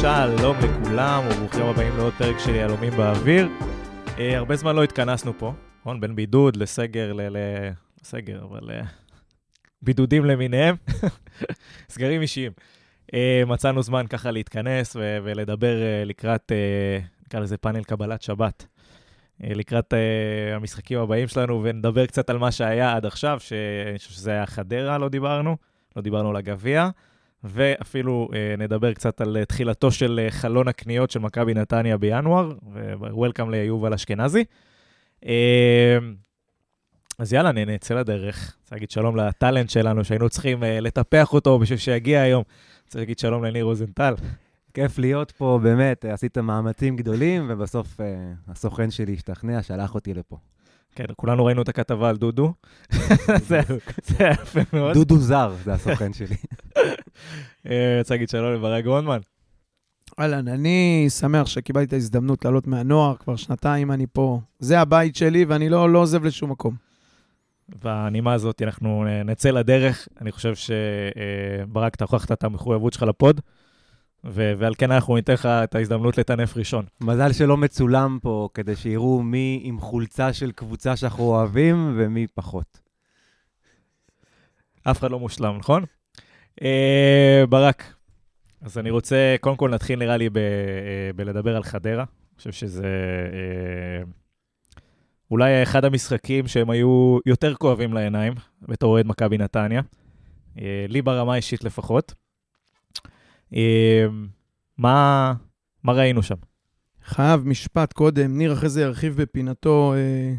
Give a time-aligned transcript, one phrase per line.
[0.00, 3.48] שלום לכולם, וברוכים הבאים לעוד פרק של יהלומים באוויר.
[4.18, 6.00] אה, הרבה זמן לא התכנסנו פה, נכון?
[6.00, 7.20] בין בידוד לסגר, ל...
[7.20, 7.36] ל...
[8.02, 8.70] סגר, אבל...
[8.70, 8.82] אה,
[9.82, 10.76] בידודים למיניהם,
[11.92, 12.52] סגרים אישיים.
[13.14, 18.66] אה, מצאנו זמן ככה להתכנס ו- ולדבר אה, לקראת, אה, נקרא לזה פאנל קבלת שבת.
[19.40, 19.94] לקראת
[20.54, 24.98] המשחקים הבאים שלנו, ונדבר קצת על מה שהיה עד עכשיו, שאני חושב שזה היה חדרה,
[24.98, 25.56] לא דיברנו,
[25.96, 26.88] לא דיברנו על הגביע.
[27.44, 34.44] ואפילו נדבר קצת על תחילתו של חלון הקניות של מכבי נתניה בינואר, ו-Welcome ליובל אשכנזי.
[37.18, 38.56] אז יאללה, נצא לדרך.
[38.62, 42.42] רוצה להגיד שלום לטאלנט שלנו, שהיינו צריכים לטפח אותו בשביל שיגיע היום.
[42.88, 44.14] רוצה להגיד שלום לניר רוזנטל.
[44.74, 48.06] כיף להיות פה, באמת, עשית מאמצים גדולים, ובסוף אה,
[48.48, 50.36] הסוכן שלי השתכנע, שלח אותי לפה.
[50.94, 52.52] כן, כולנו ראינו את הכתבה על דודו.
[53.48, 53.60] זה
[54.04, 54.94] זה היה יפה מאוד.
[54.94, 56.36] דודו זר, זה הסוכן שלי.
[57.70, 59.18] אה, רוצה להגיד שלום לברק גרונדמן.
[60.20, 64.40] אהלן, אני שמח שקיבלתי את ההזדמנות לעלות מהנוער, כבר שנתיים אני פה.
[64.58, 66.87] זה הבית שלי ואני לא, לא עוזב לשום מקום.
[67.68, 70.08] בנימה הזאת אנחנו אה, נצא לדרך.
[70.20, 73.40] אני חושב שברק, אתה הוכחת את המחויבות שלך לפוד,
[74.24, 76.84] ו- ועל כן אנחנו ניתן לך את ההזדמנות לטנף ראשון.
[77.00, 82.80] מזל שלא מצולם פה, כדי שיראו מי עם חולצה של קבוצה שאנחנו אוהבים ומי פחות.
[84.82, 85.84] אף אחד לא מושלם, נכון?
[86.62, 87.94] אה, ברק,
[88.62, 92.04] אז אני רוצה, קודם כל נתחיל נראה לי ב- אה, בלדבר על חדרה.
[92.04, 92.86] אני חושב שזה
[93.32, 94.02] אה,
[95.30, 98.32] אולי אחד המשחקים שהם היו יותר כואבים לעיניים,
[98.62, 99.80] בתור אוהד מכבי נתניה.
[100.58, 102.14] אה, לי ברמה האישית לפחות.
[103.54, 104.06] אה,
[104.78, 105.34] מה,
[105.84, 106.34] מה ראינו שם?
[107.04, 110.34] חייב משפט קודם, ניר אחרי זה ירחיב בפינתו אה,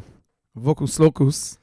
[0.56, 1.58] ווקוס לוקוס,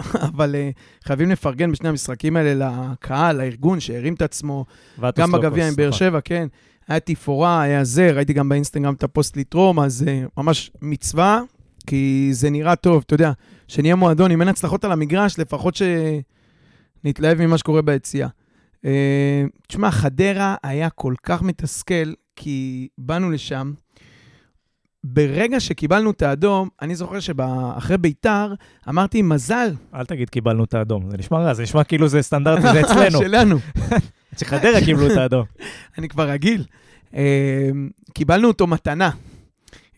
[0.34, 0.70] אבל אה,
[1.04, 4.64] חייבים לפרגן בשני המשחקים האלה לקהל, לארגון שהרים את עצמו,
[5.16, 5.98] גם בגביע עם באר נכון.
[5.98, 6.48] שבע, כן.
[6.88, 11.40] היה תפאורה, היה זה, ראיתי גם באינסטגרם את הפוסט לתרום, אז אה, ממש מצווה,
[11.88, 13.32] כי זה נראה טוב, אתה יודע,
[13.68, 15.78] שנהיה מועדון, אם אין הצלחות על המגרש, לפחות
[17.04, 18.28] שנתלהב ממה שקורה ביציאה.
[18.84, 23.72] אה, תשמע, חדרה היה כל כך מתסכל, כי באנו לשם,
[25.04, 28.54] ברגע שקיבלנו את האדום, אני זוכר שאחרי ביתר,
[28.88, 29.74] אמרתי, מזל.
[29.94, 33.18] אל תגיד קיבלנו את האדום, זה נשמע רע, זה נשמע כאילו זה סטנדרטי, זה אצלנו.
[33.18, 33.58] שלנו.
[34.38, 35.44] שחדרה קיבלו את האדום.
[35.98, 36.64] אני כבר רגיל.
[37.14, 37.70] אה,
[38.14, 39.10] קיבלנו אותו מתנה,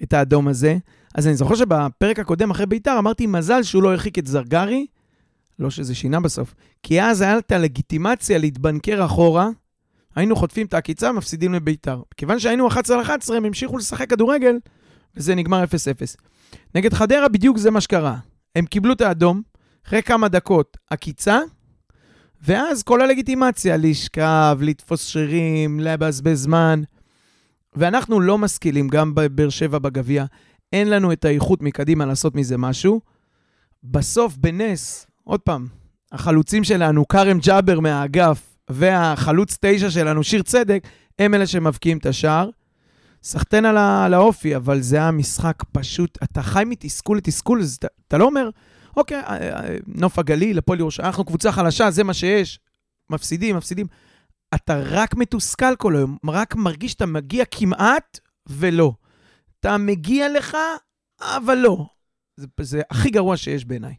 [0.03, 0.77] את האדום הזה.
[1.15, 4.87] אז אני זוכר שבפרק הקודם, אחרי ביתר, אמרתי, מזל שהוא לא הרחיק את זרגרי.
[5.59, 6.54] לא שזה שינה בסוף.
[6.82, 9.48] כי אז היה את הלגיטימציה להתבנקר אחורה,
[10.16, 12.03] היינו חוטפים את העקיצה, מפסידים לביתר.
[12.16, 14.56] כיוון שהיינו 11 על 11, הם המשיכו לשחק כדורגל,
[15.16, 15.66] וזה נגמר 0-0.
[16.75, 18.16] נגד חדרה בדיוק זה מה שקרה.
[18.56, 19.42] הם קיבלו את האדום,
[19.87, 21.41] אחרי כמה דקות עקיצה,
[22.42, 26.82] ואז כל הלגיטימציה, לשכב, לתפוס שרירים, לבזבז זמן.
[27.77, 30.25] ואנחנו לא משכילים, גם בבאר שבע בגביע,
[30.72, 33.00] אין לנו את האיכות מקדימה לעשות מזה משהו.
[33.84, 35.66] בסוף, בנס, עוד פעם,
[36.12, 40.82] החלוצים שלנו, כרם ג'אבר מהאגף, והחלוץ תשע שלנו, שיר צדק,
[41.19, 42.50] הם אלה שמבקיעים את השער.
[43.22, 48.19] סחטיין על, על האופי, אבל זה היה משחק פשוט, אתה חי מתסכול לתסכול, אתה, אתה
[48.19, 48.50] לא אומר,
[48.97, 52.59] אוקיי, אה, אה, נוף הגליל, הפועל ירושלים, אנחנו קבוצה חלשה, זה מה שיש,
[53.10, 53.86] מפסידים, מפסידים.
[54.54, 58.92] אתה רק מתוסכל כל היום, רק מרגיש שאתה מגיע כמעט ולא.
[59.60, 60.56] אתה מגיע לך,
[61.21, 61.87] אבל לא.
[62.37, 63.94] זה, זה הכי גרוע שיש בעיניי.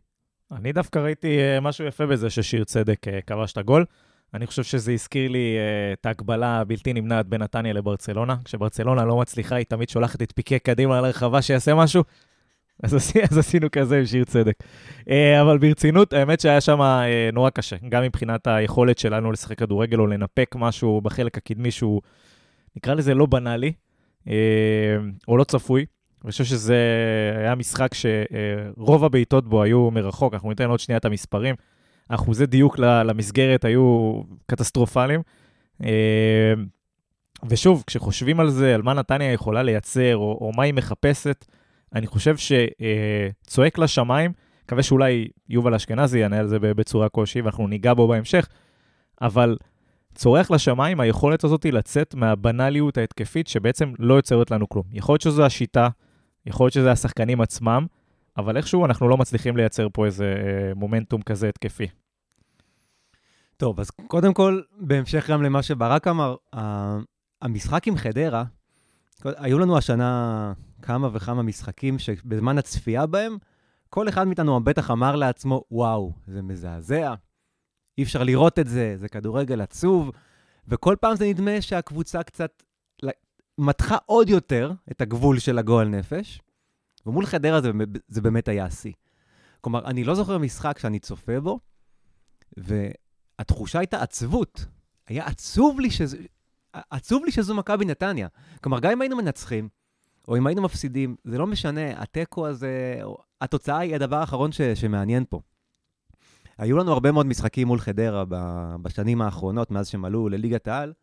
[0.51, 3.85] אני דווקא ראיתי אה, משהו יפה בזה ששיר צדק אה, כבש את הגול.
[4.33, 8.35] אני חושב שזה הזכיר לי אה, את ההקבלה הבלתי נמנעת בין נתניה לברצלונה.
[8.45, 12.03] כשברצלונה לא מצליחה, היא תמיד שולחת את פיקה קדימה לרחבה שיעשה משהו.
[12.83, 12.93] אז,
[13.31, 14.63] אז עשינו כזה עם שיר צדק.
[15.41, 16.79] אבל ברצינות, האמת שהיה שם
[17.33, 17.75] נורא קשה.
[17.89, 22.01] גם מבחינת היכולת שלנו לשחק כדורגל או לנפק משהו בחלק הקדמי שהוא,
[22.75, 23.73] נקרא לזה לא בנאלי,
[25.27, 25.85] או לא צפוי.
[26.23, 26.77] אני חושב שזה
[27.37, 31.55] היה משחק שרוב הבעיטות בו היו מרחוק, אנחנו ניתן עוד שנייה את המספרים.
[32.09, 35.21] אחוזי דיוק למסגרת היו קטסטרופליים.
[35.83, 36.53] אה,
[37.49, 41.45] ושוב, כשחושבים על זה, על מה נתניה יכולה לייצר, או, או מה היא מחפשת,
[41.95, 44.31] אני חושב שצועק לשמיים,
[44.65, 48.47] מקווה שאולי יובל אשכנזי יענה על זה בצורה כלשהי, ואנחנו ניגע בו בהמשך,
[49.21, 49.57] אבל
[50.21, 54.85] צורח לשמיים היכולת הזאת לצאת מהבנאליות ההתקפית שבעצם לא יוצרת לנו כלום.
[54.91, 55.89] יכול להיות שזו השיטה,
[56.45, 57.85] יכול להיות שזה השחקנים עצמם,
[58.37, 61.87] אבל איכשהו אנחנו לא מצליחים לייצר פה איזה אה, מומנטום כזה התקפי.
[63.57, 66.35] טוב, אז קודם כל, בהמשך גם למה שברק אמר,
[67.41, 68.43] המשחק עם חדרה,
[69.23, 73.37] היו לנו השנה כמה וכמה משחקים שבזמן הצפייה בהם,
[73.89, 77.13] כל אחד מאיתנו בטח אמר לעצמו, וואו, זה מזעזע,
[78.01, 80.11] אי אפשר לראות את זה, זה כדורגל עצוב,
[80.67, 82.63] וכל פעם זה נדמה שהקבוצה קצת
[83.57, 86.41] מתחה עוד יותר את הגבול של הגועל נפש,
[87.05, 87.71] ומול חדרה זה,
[88.07, 88.91] זה באמת היה השיא.
[89.61, 91.59] כלומר, אני לא זוכר משחק שאני צופה בו,
[92.57, 94.65] והתחושה הייתה עצבות.
[95.07, 96.17] היה עצוב לי, שזה,
[96.73, 98.27] עצוב לי שזו מכבי נתניה.
[98.63, 99.69] כלומר, גם אם היינו מנצחים,
[100.27, 103.01] או אם היינו מפסידים, זה לא משנה, התיקו הזה,
[103.41, 105.41] התוצאה היא הדבר האחרון ש, שמעניין פה.
[106.61, 108.23] היו לנו הרבה מאוד משחקים מול חדרה
[108.81, 110.93] בשנים האחרונות, מאז שהם עלו לליגת העל.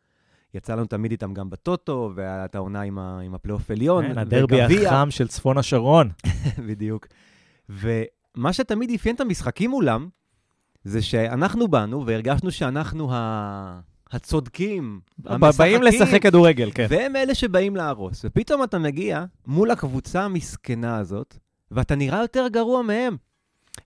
[0.54, 4.08] יצא לנו תמיד איתם גם בטוטו, והיה את העונה עם, עם הפלייאוף עליון.
[4.08, 6.10] כן, הדרבי החם של צפון השרון.
[6.68, 7.06] בדיוק.
[7.68, 10.08] ומה שתמיד אפיין את המשחקים מולם,
[10.84, 13.80] זה שאנחנו באנו והרגשנו שאנחנו ה...
[14.10, 15.58] הצודקים, המשחקים.
[15.58, 16.86] באים לשחק כדורגל, כן.
[16.90, 18.24] והם אלה שבאים להרוס.
[18.24, 21.36] ופתאום אתה מגיע מול הקבוצה המסכנה הזאת,
[21.70, 23.16] ואתה נראה יותר גרוע מהם.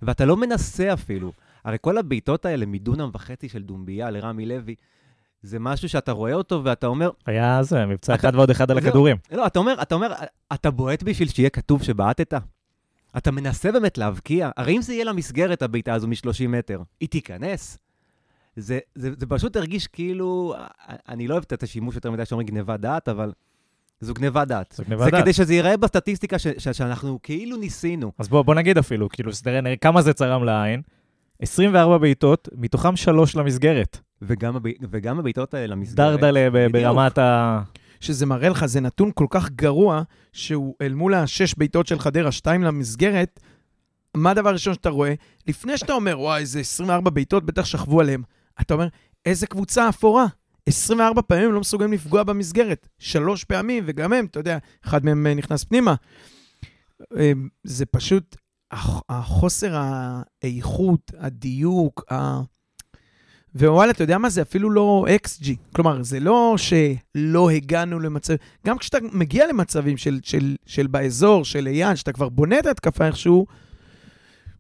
[0.02, 1.32] ואתה לא מנסה אפילו.
[1.64, 4.74] הרי כל הבעיטות האלה מדונם וחצי של דומביה לרמי לוי,
[5.42, 7.10] זה משהו שאתה רואה אותו ואתה אומר...
[7.26, 9.16] היה זה, מבצע אחד ועוד אחד על לא, הכדורים.
[9.32, 10.12] לא, אתה אומר, אתה אומר,
[10.52, 12.34] אתה בועט בשביל שיהיה כתוב שבעטת?
[13.16, 14.50] אתה מנסה באמת להבקיע?
[14.56, 17.78] הרי אם זה יהיה למסגרת, הבעיטה הזו מ-30 מטר, היא תיכנס.
[18.56, 20.54] זה, זה, זה פשוט הרגיש כאילו,
[21.08, 23.32] אני לא אוהב את השימוש יותר מדי שאומרים גניבת דעת, אבל
[24.00, 24.74] זו גניבת דעת.
[24.76, 25.10] זו גניבת דעת.
[25.10, 28.12] זה כדי שזה ייראה בסטטיסטיקה ש, ש, שאנחנו כאילו ניסינו.
[28.18, 29.32] אז בוא, בוא נגיד אפילו, כאילו,
[29.62, 30.82] נראה כמה זה צרם לעין.
[31.42, 33.98] 24 בעיטות, מתוכם שלוש למסגרת.
[34.22, 34.62] וגם, הב...
[34.90, 35.96] וגם הבעיטות האלה למסגרת.
[36.20, 37.62] דרדלה ברמת ה...
[38.00, 40.02] שזה מראה לך, זה נתון כל כך גרוע,
[40.32, 43.40] שהוא אל מול השש בעיטות של חדרה, שתיים למסגרת,
[44.16, 45.14] מה הדבר הראשון שאתה רואה?
[45.46, 48.22] לפני שאתה אומר, וואי, איזה 24 בעיטות, בטח שכבו עליהם.
[48.60, 48.88] אתה אומר,
[49.26, 50.26] איזה קבוצה אפורה.
[50.66, 52.88] 24 פעמים לא מסוגלים לפגוע במסגרת.
[52.98, 55.94] שלוש פעמים, וגם הם, אתה יודע, אחד מהם אה, נכנס פנימה.
[57.16, 57.32] אה,
[57.64, 58.36] זה פשוט
[59.08, 59.74] החוסר
[60.42, 62.40] האיכות, הדיוק, ה...
[63.54, 64.28] ווואלה, אתה יודע מה?
[64.28, 65.46] זה אפילו לא XG.
[65.74, 68.34] כלומר, זה לא שלא הגענו למצב...
[68.66, 73.06] גם כשאתה מגיע למצבים של, של, של באזור, של ליד, שאתה כבר בונה את ההתקפה
[73.06, 73.46] איכשהו,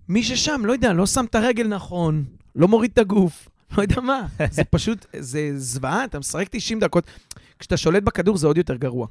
[0.08, 2.24] מי ששם, לא יודע, לא שם את הרגל נכון,
[2.56, 4.26] לא מוריד את הגוף, לא יודע מה.
[4.50, 7.04] זה פשוט, זה זוועה, אתה משחק 90 דקות.
[7.58, 9.06] כשאתה שולט בכדור זה עוד יותר גרוע.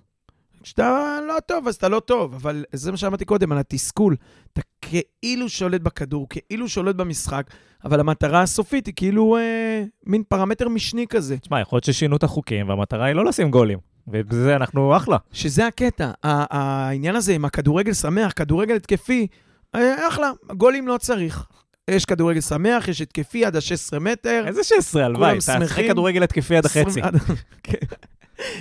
[0.63, 4.15] כשאתה לא טוב, אז אתה לא טוב, אבל זה מה שאמרתי קודם, על התסכול.
[4.53, 7.47] אתה כאילו שולט בכדור, כאילו שולט במשחק,
[7.85, 11.37] אבל המטרה הסופית היא כאילו אה, מין פרמטר משני כזה.
[11.37, 13.79] תשמע, יכול להיות ששינו את החוקים, והמטרה היא לא לשים גולים.
[14.07, 15.17] ובזה אנחנו אחלה.
[15.31, 16.11] שזה הקטע.
[16.23, 19.27] העניין הזה עם הכדורגל שמח, כדורגל התקפי,
[19.75, 21.47] אה, אחלה, גולים לא צריך.
[21.89, 24.43] יש כדורגל שמח, יש התקפי עד ה-16 מטר.
[24.47, 27.01] איזה 16, הלוואי, אתה תשחק כדורגל התקפי עד החצי.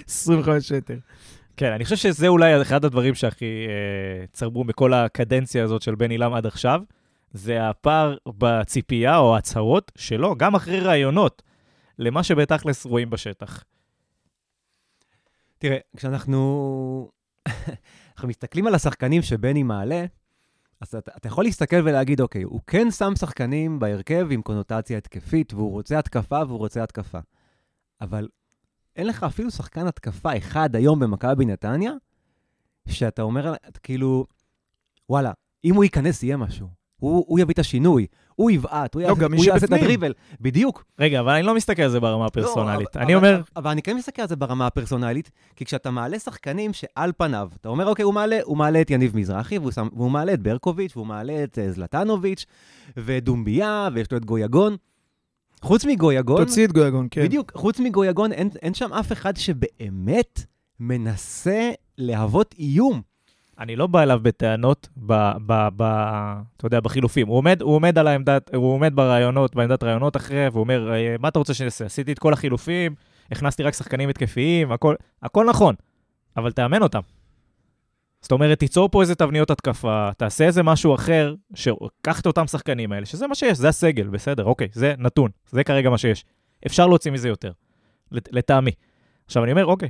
[0.09, 0.97] 25 מטר.
[1.61, 6.11] כן, אני חושב שזה אולי אחד הדברים שהכי אה, צרבו בכל הקדנציה הזאת של בן
[6.11, 6.83] עילם עד עכשיו,
[7.33, 11.43] זה הפער בציפייה או ההצהרות שלו, גם אחרי ראיונות,
[11.99, 13.65] למה שבתכלס רואים בשטח.
[15.59, 17.11] תראה, כשאנחנו
[18.15, 20.05] אנחנו מסתכלים על השחקנים שבני מעלה,
[20.81, 25.55] אז אתה, אתה יכול להסתכל ולהגיד, אוקיי, הוא כן שם שחקנים בהרכב עם קונוטציה התקפית,
[25.55, 27.19] והוא רוצה התקפה והוא רוצה התקפה.
[28.01, 28.29] אבל
[28.97, 31.93] אין לך אפילו שחקן התקפה אחד היום במכבי נתניה,
[32.89, 34.27] שאתה אומר, כאילו,
[35.09, 35.33] וואלה,
[35.65, 36.81] אם הוא ייכנס יהיה משהו.
[36.97, 40.13] הוא, הוא יביא את השינוי, הוא יבעט, הוא, לא, יעשה, הוא יעשה את הדריבל.
[40.41, 40.85] בדיוק.
[40.99, 42.97] רגע, אבל אני לא מסתכל על זה ברמה הפרסונלית.
[42.97, 43.35] לא, אני אבל, אומר...
[43.35, 47.49] אבל, אבל אני כן מסתכל על זה ברמה הפרסונלית, כי כשאתה מעלה שחקנים שעל פניו,
[47.61, 50.43] אתה אומר, אוקיי, הוא מעלה, הוא מעלה את יניב מזרחי, והוא, שם, והוא מעלה את
[50.43, 52.47] ברקוביץ', והוא מעלה את אה, זלטנוביץ',
[52.97, 54.77] ואת דומביה, ויש לו את גויגון.
[55.63, 56.45] חוץ מגויגון...
[56.45, 57.25] תוציא את גויגון, כן.
[57.25, 60.45] בדיוק, חוץ מגויגון, אין, אין שם אף אחד שבאמת
[60.81, 63.03] מנסה להוות איום.
[63.59, 65.13] אני לא בא אליו בטענות, ב,
[65.47, 65.83] ב, ב,
[66.57, 67.29] אתה יודע, בחילופים.
[67.29, 71.17] הוא עומד, הוא עומד על העמדת, הוא עומד ברעיונות, בעמדת רעיונות אחרי, והוא אומר, אה,
[71.21, 71.85] מה אתה רוצה שאני אעשה?
[71.85, 72.95] עשיתי את כל החילופים,
[73.33, 75.75] הכנסתי רק שחקנים התקפיים, הכל, הכל נכון,
[76.37, 77.01] אבל תאמן אותם.
[78.23, 82.93] זאת אומרת, תיצור פה איזה תבניות התקפה, תעשה איזה משהו אחר, שקח את אותם שחקנים
[82.93, 86.25] האלה, שזה מה שיש, זה הסגל, בסדר, אוקיי, זה נתון, זה כרגע מה שיש.
[86.67, 87.53] אפשר להוציא מזה יותר,
[88.13, 88.71] לטעמי.
[89.27, 89.89] עכשיו, אני אומר, אוקיי,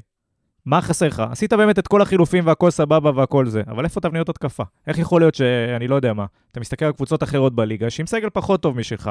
[0.67, 1.23] מה חסר לך?
[1.31, 4.63] עשית באמת את כל החילופים והכל סבבה והכל זה, אבל איפה תבניות התקפה?
[4.87, 8.31] איך יכול להיות שאני לא יודע מה, אתה מסתכל על קבוצות אחרות בליגה, שעם סגל
[8.33, 9.11] פחות טוב משלך,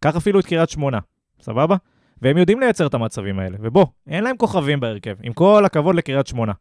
[0.00, 0.98] קח אפילו את קריית שמונה,
[1.40, 1.76] סבבה?
[2.22, 6.26] והם יודעים לייצר את המצבים האלה, ובוא, אין להם כוכבים בהרכב, עם כל הכבוד לקריית
[6.26, 6.52] שמונה.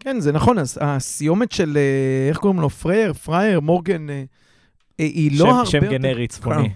[0.00, 2.70] כן, זה נכון, הסיומת של, אה, איך קוראים לו?
[2.70, 4.24] פרייר, פרייר, מורגן, אה,
[4.98, 5.96] היא לא שם, הרבה שם יותר...
[5.96, 6.70] גנרי צפוני.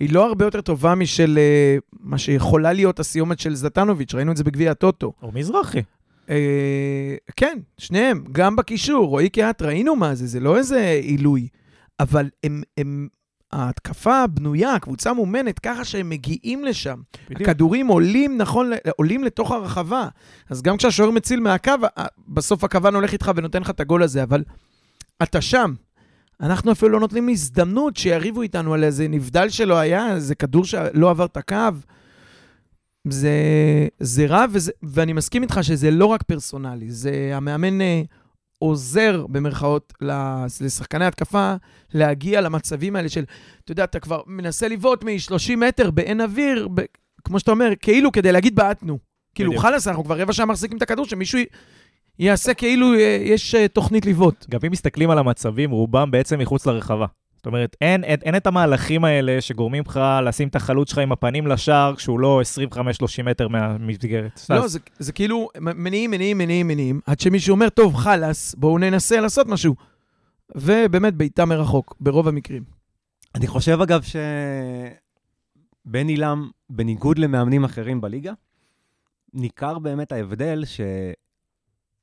[0.00, 4.36] היא לא הרבה יותר טובה משל אה, מה שיכולה להיות הסיומת של זטנוביץ', ראינו את
[4.36, 5.12] זה בגביע הטוטו.
[5.22, 5.82] או מזרחי.
[6.30, 11.48] אה, כן, שניהם, גם בקישור, רועי קהת, ראינו מה זה, זה לא איזה עילוי.
[12.00, 13.08] אבל הם, הם,
[13.52, 17.00] ההתקפה בנויה, הקבוצה מאומנת, ככה שהם מגיעים לשם.
[17.24, 17.40] בדיוק.
[17.48, 20.08] הכדורים עולים, נכון, עולים לתוך הרחבה.
[20.50, 21.72] אז גם כשהשוער מציל מהקו,
[22.28, 24.44] בסוף הכוון הולך איתך ונותן לך את הגול הזה, אבל
[25.22, 25.74] אתה שם.
[26.40, 31.10] אנחנו אפילו לא נותנים הזדמנות שיריבו איתנו על איזה נבדל שלא היה, איזה כדור שלא
[31.10, 31.56] עבר את הקו.
[33.08, 33.32] זה,
[34.00, 38.02] זה רע, וזה, ואני מסכים איתך שזה לא רק פרסונלי, זה המאמן אה,
[38.62, 39.92] עוזר, במרכאות,
[40.60, 41.54] לשחקני התקפה
[41.94, 43.24] להגיע למצבים האלה של,
[43.64, 46.80] אתה יודע, אתה כבר מנסה לבעוט מ-30 מטר באין אוויר, ב,
[47.24, 48.98] כמו שאתה אומר, כאילו כדי להגיד בעטנו.
[49.34, 49.58] כאילו.
[49.58, 51.44] חלאס, אנחנו כבר רבע שעה מחזיקים את הכדור, שמישהו י-
[52.18, 54.46] יעשה כאילו אה, יש אה, תוכנית לבעוט.
[54.50, 57.06] גם אם מסתכלים על המצבים, רובם בעצם מחוץ לרחבה.
[57.40, 61.12] זאת אומרת, אין, אין, אין את המהלכים האלה שגורמים לך לשים את החלוץ שלך עם
[61.12, 62.40] הפנים לשער כשהוא לא
[62.74, 64.40] 25-30 מטר מהמסגרת.
[64.50, 69.20] לא, זה, זה כאילו מניעים, מניעים, מניעים, מניעים, עד שמישהו אומר, טוב, חלאס, בואו ננסה
[69.20, 69.74] לעשות משהו.
[70.54, 72.62] ובאמת, בעיטה מרחוק, ברוב המקרים.
[73.34, 74.02] אני חושב, אגב,
[75.86, 78.32] שבן עילם, בניגוד למאמנים אחרים בליגה,
[79.34, 80.64] ניכר באמת ההבדל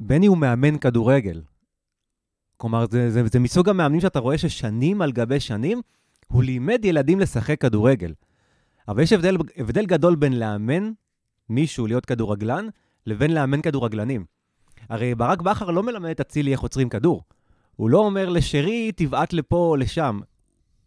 [0.01, 1.41] שבני הוא מאמן כדורגל.
[2.57, 5.81] כלומר, זה, זה, זה מסוג המאמנים שאתה רואה ששנים על גבי שנים,
[6.27, 8.13] הוא לימד ילדים לשחק כדורגל.
[8.87, 10.91] אבל יש הבדל, הבדל גדול בין לאמן
[11.49, 12.67] מישהו להיות כדורגלן,
[13.05, 14.25] לבין לאמן כדורגלנים.
[14.89, 17.23] הרי ברק בכר לא מלמד את אצילי איך עוצרים כדור.
[17.75, 20.19] הוא לא אומר לשרי, תבעט לפה או לשם,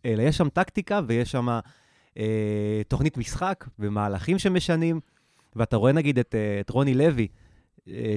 [0.04, 1.48] אלא יש שם טקטיקה ויש שם
[2.18, 5.00] אה, תוכנית משחק ומהלכים שמשנים.
[5.56, 7.28] ואתה רואה נגיד את, אה, את רוני לוי,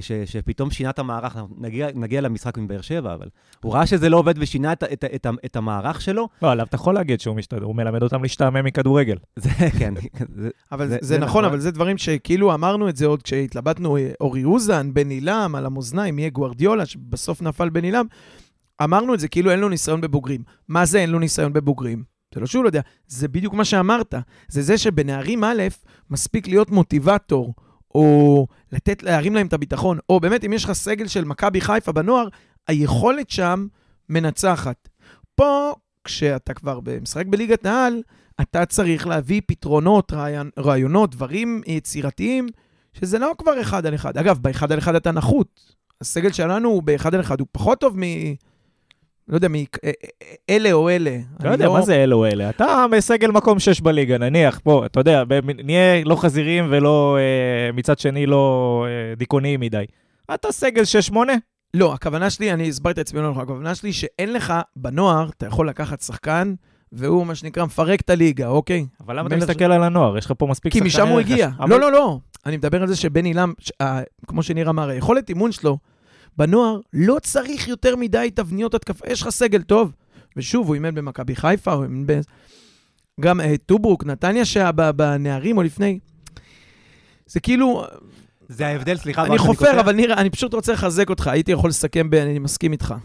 [0.02, 3.28] ש, שפתאום שינה את המערך, נגיע, נגיע למשחק מבאר שבע, אבל
[3.64, 6.30] הוא ראה שזה לא עובד ושינה את, את, את, את המערך שלו.
[6.42, 9.18] לא, עליו אתה יכול להגיד שהוא משתדל, הוא מלמד אותם להשתעמם מכדורגל.
[9.36, 9.50] זה,
[9.80, 9.94] כן,
[10.36, 11.46] זה, אבל זה- זה, זה זה נכון, נכון.
[11.46, 15.66] אבל זה דברים שכאילו אמרנו את זה עוד כשהתלבטנו, אה, אורי אוזן, בן עילם, על
[15.66, 18.06] המאזניים, יהיה גוארדיולה, שבסוף נפל בן עילם.
[18.84, 20.44] אמרנו את זה כאילו אין לו ניסיון בבוגרים.
[20.68, 22.04] מה זה אין לו ניסיון בבוגרים?
[22.34, 24.14] זה לא שהוא לא יודע, זה בדיוק מה שאמרת.
[24.48, 25.62] זה זה שבנערים א',
[26.10, 27.54] מספיק להיות מוטיבטור,
[27.96, 31.92] או לתת, להרים להם את הביטחון, או באמת, אם יש לך סגל של מכבי חיפה
[31.92, 32.28] בנוער,
[32.68, 33.68] היכולת שם
[34.10, 34.90] מנצחת.
[35.36, 35.74] פה,
[36.04, 38.02] כשאתה כבר משחק בליגת העל,
[38.42, 40.14] אתה צריך להביא פתרונות,
[40.60, 42.48] רעיונות, דברים יצירתיים,
[42.94, 44.18] שזה לא כבר אחד על אחד.
[44.18, 45.74] אגב, באחד על אחד אתה נחות.
[46.02, 48.04] הסגל שלנו באחד על אחד, הוא פחות טוב מ...
[49.28, 51.18] לא יודע, מאלה או אלה.
[51.44, 52.50] לא יודע, מה זה אלו אלה?
[52.50, 55.24] אתה בסגל מקום 6 בליגה, נניח, בוא, אתה יודע,
[55.64, 59.84] נהיה לא חזירים ולא, אה, מצד שני, לא אה, דיכאוניים מדי.
[60.34, 61.16] אתה סגל 6-8?
[61.74, 65.46] לא, הכוונה שלי, אני הסברתי את עצמי לא נכון, הכוונה שלי שאין לך, בנוער, אתה
[65.46, 66.54] יכול לקחת שחקן,
[66.92, 68.86] והוא, מה שנקרא, מפרק את הליגה, אוקיי?
[69.06, 70.18] אבל למה אתה מסתכל על הנוער?
[70.18, 71.20] יש לך פה מספיק כי שחקני משם הוא.
[71.20, 71.50] הגיע.
[71.60, 72.18] אבל- לא, לא, לא.
[72.46, 73.72] אני מדבר על זה שבן עילם, ש-
[74.28, 75.78] כמו שניר אמר, היכולת אימון שלו
[76.38, 79.08] בנוער לא צריך יותר מדי תבניות התקפה.
[79.10, 79.92] יש לך סגל טוב,
[80.38, 82.20] ושוב, הוא אימן במכבי חיפה, הוא אימן ב...
[83.22, 86.00] גם אה, טוברוק, נתניה שהיה בנערים או לפני.
[87.26, 87.84] זה כאילו,
[88.50, 89.26] זה ההבדל, סליחה.
[89.26, 89.80] אני חופר.
[89.80, 91.28] אבל ניר, אני פשוט רוצה לחזק אותך.
[91.28, 92.16] הייתי יכול לסכם ב...
[92.16, 92.96] אני מסכים איתך.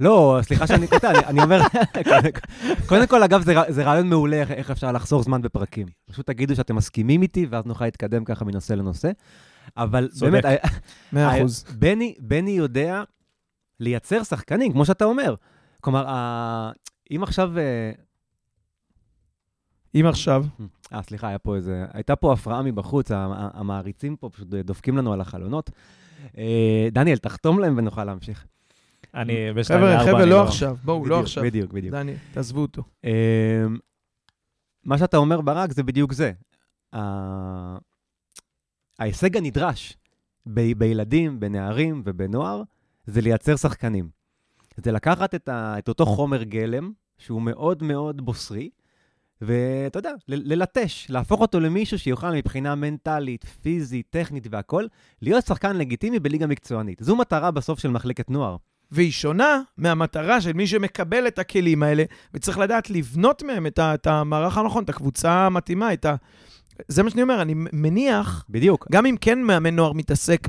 [0.00, 1.60] לא, סליחה שאני קוטע, אני, אני אומר,
[2.88, 5.86] קודם כל, אגב, זה, זה רעיון מעולה איך אפשר לחסוך זמן בפרקים.
[6.10, 9.10] פשוט תגידו שאתם מסכימים איתי, ואז נוכל להתקדם ככה מנושא לנושא.
[9.76, 10.32] אבל צודק.
[10.32, 10.44] באמת,
[11.12, 11.64] מאה אחוז.
[11.78, 13.02] בני, בני יודע
[13.80, 15.34] לייצר שחקנים, כמו שאתה אומר.
[15.80, 16.04] כלומר,
[17.10, 17.58] אם עכשיו...
[17.58, 17.92] אה,
[19.94, 20.44] אם עכשיו,
[20.92, 21.84] אה, סליחה, היה פה איזה...
[21.92, 23.10] הייתה פה הפרעה מבחוץ,
[23.54, 25.70] המעריצים פה פשוט דופקים לנו על החלונות.
[26.38, 28.46] אה, דניאל, תחתום להם ונוכל להמשיך.
[29.14, 30.76] אני בשתיים חבר'ה, לארבע, חבר'ה, אני לא עכשיו.
[30.84, 31.42] בואו, לא עכשיו.
[31.42, 31.94] בדיוק, בדיוק.
[31.94, 32.82] דני, תעזבו אותו.
[33.04, 33.10] אמ,
[34.84, 36.32] מה שאתה אומר, ברק, זה בדיוק זה.
[38.98, 39.96] ההישג הנדרש
[40.46, 42.62] ב- בילדים, בנערים ובנוער,
[43.06, 44.08] זה לייצר שחקנים.
[44.76, 48.70] זה לקחת את, ה- את אותו חומר גלם, שהוא מאוד מאוד בוסרי,
[49.40, 54.88] ואתה יודע, ל- ללטש, להפוך אותו למישהו שיוכל מבחינה מנטלית, פיזית, טכנית והכול,
[55.22, 56.98] להיות שחקן לגיטימי בליגה מקצוענית.
[57.02, 58.56] זו מטרה בסוף של מחלקת נוער.
[58.90, 63.94] והיא שונה מהמטרה של מי שמקבל את הכלים האלה, וצריך לדעת לבנות מהם את, ה,
[63.94, 66.14] את המערך הנכון, את הקבוצה המתאימה, את ה...
[66.88, 68.86] זה מה שאני אומר, אני מניח, בדיוק.
[68.92, 70.48] גם אם כן מאמן נוער מתעסק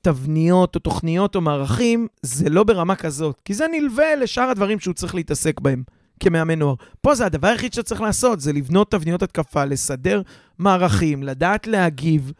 [0.00, 4.94] בתבניות או תוכניות או מערכים, זה לא ברמה כזאת, כי זה נלווה לשאר הדברים שהוא
[4.94, 5.82] צריך להתעסק בהם
[6.20, 6.74] כמאמן נוער.
[7.00, 10.22] פה זה הדבר היחיד שאתה צריך לעשות, זה לבנות תבניות התקפה, לסדר
[10.58, 12.32] מערכים, לדעת להגיב.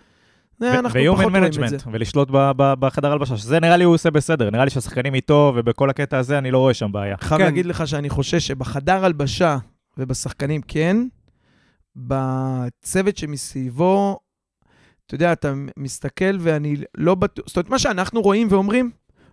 [0.60, 1.60] ויומן פחות רואים את זה.
[1.60, 5.14] management, ולשלוט ב- ב- בחדר הלבשה, שזה נראה לי הוא עושה בסדר, נראה לי שהשחקנים
[5.14, 7.16] איתו, ובכל הקטע הזה אני לא רואה שם בעיה.
[7.20, 7.44] חייב כן.
[7.44, 9.58] להגיד לך שאני חושש שבחדר הלבשה
[9.98, 10.96] ובשחקנים כן,
[11.96, 14.18] בצוות שמסביבו,
[15.06, 18.90] אתה יודע, אתה מסתכל ואני לא בטוח, זאת אומרת, מה שאנחנו רואים ואומרים,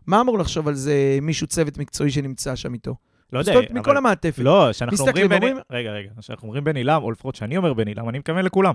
[0.08, 2.96] מה אמור לחשוב על זה מישהו צוות מקצועי שנמצא שם איתו?
[3.34, 3.98] לא יודע, אומרת, מכל אבל...
[3.98, 4.40] המעטפת.
[4.40, 5.34] לא, מסתכלים אומרים בן...
[5.34, 8.46] ואומרים- רגע, רגע, כשאנחנו אומרים בן עילם, או לפחות שאני אומר בן עילם, אני מתכוון
[8.46, 8.74] לכולם.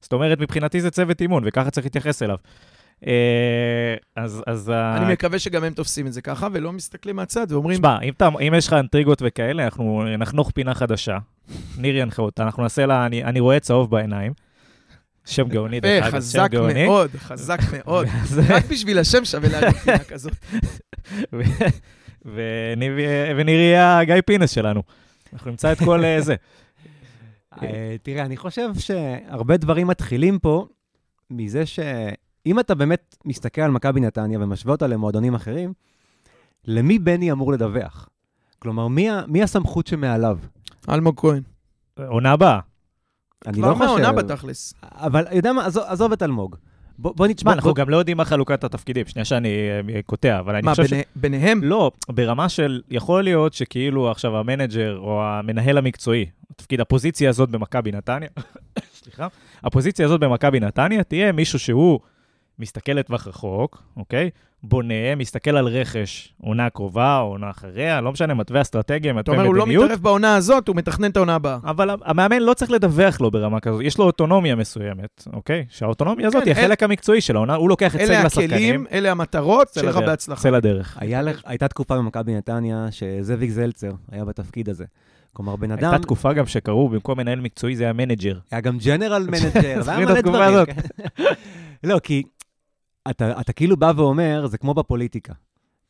[0.00, 2.36] זאת אומרת, מבחינתי זה צוות אימון, וככה צריך להתייחס אליו.
[3.06, 4.42] אה, אז...
[4.46, 8.00] אז ה- אני מקווה שגם הם תופסים את זה ככה, ולא מסתכלים מהצד ואומרים, תשמע,
[8.02, 11.18] אם, אתה, אם יש לך אינטריגות וכאלה, אנחנו נחנוך פינה חדשה.
[11.78, 14.32] ניר ינחה אותה, אנחנו נעשה לה, אני, אני רואה צהוב בעיניים.
[15.24, 16.86] שם גאוני, דרך יפה, אגב, שם חזק גאוני.
[16.86, 18.06] מאוד, חזק מאוד.
[18.24, 20.32] זה- רק בשביל השם שווה להגיד פינה כזאת.
[22.24, 22.98] וניר
[23.58, 24.82] יהיה הגיא פינס שלנו.
[25.32, 26.34] אנחנו נמצא את כל אה, זה.
[27.62, 30.66] אה, תראה, אני חושב שהרבה דברים מתחילים פה
[31.30, 31.62] מזה
[32.44, 35.72] שאם אתה באמת מסתכל על מכבי נתניה ומשווה אותה למועדונים אחרים,
[36.64, 38.08] למי בני אמור לדווח?
[38.58, 40.38] כלומר, מי, ה- מי הסמכות שמעליו?
[40.88, 41.42] אלמוג כהן.
[42.06, 42.58] עונה הבאה.
[43.46, 43.84] אני כבר לא חושב...
[43.86, 44.74] מהעונה בתכלס.
[44.82, 46.56] אבל, יודע מה, עזוב, עזוב את אלמוג.
[46.98, 49.06] בוא, בוא נשמע, אנחנו גם לא יודעים מה חלוקת התפקידים.
[49.06, 49.48] שנייה שאני
[49.94, 50.90] אה, קוטע, אבל אני מה, חושב ש...
[50.90, 51.64] ביני- ביניהם?
[51.64, 57.92] לא, ברמה של, יכול להיות שכאילו עכשיו המנג'ר או המנהל המקצועי, תפקיד הפוזיציה הזאת במכבי
[57.92, 58.28] נתניה,
[59.02, 59.26] סליחה,
[59.64, 62.00] הפוזיציה הזאת במכבי נתניה תהיה מישהו שהוא
[62.60, 64.30] מסתכל לטווח רחוק, אוקיי?
[64.62, 69.46] בונה, מסתכל על רכש, עונה קרובה, עונה אחריה, לא משנה, מתווה אסטרטגיה, אתה מתווה אומר,
[69.46, 69.84] הוא לא מדיניות.
[69.84, 71.58] מתערב בעונה הזאת, הוא מתכנן את העונה הבאה.
[71.64, 75.64] אבל המאמן לא צריך לדווח לו ברמה כזאת, יש לו אוטונומיה מסוימת, אוקיי?
[75.68, 78.50] שהאוטונומיה הזאת כן, היא אל- החלק המקצועי של העונה, הוא לוקח את אלה סגל השחקנים,
[78.50, 80.42] הכלים, אלה המטרות, שיהיה לך בהצלחה.
[80.42, 80.98] צא לדרך.
[81.44, 84.84] הייתה תקופה במכבי נתניה שזאביק זלצר היה בתפקיד הזה.
[85.32, 85.90] כלומר, בן אדם...
[85.90, 88.38] הייתה תקופה גם שקראו, במקום מנהל מקצועי זה היה manager.
[88.50, 90.66] היה גם general manager, והיה מלא דברים.
[90.66, 91.24] כן.
[91.84, 92.22] לא, כי
[93.10, 95.32] אתה, אתה כאילו בא ואומר, זה כמו בפוליטיקה.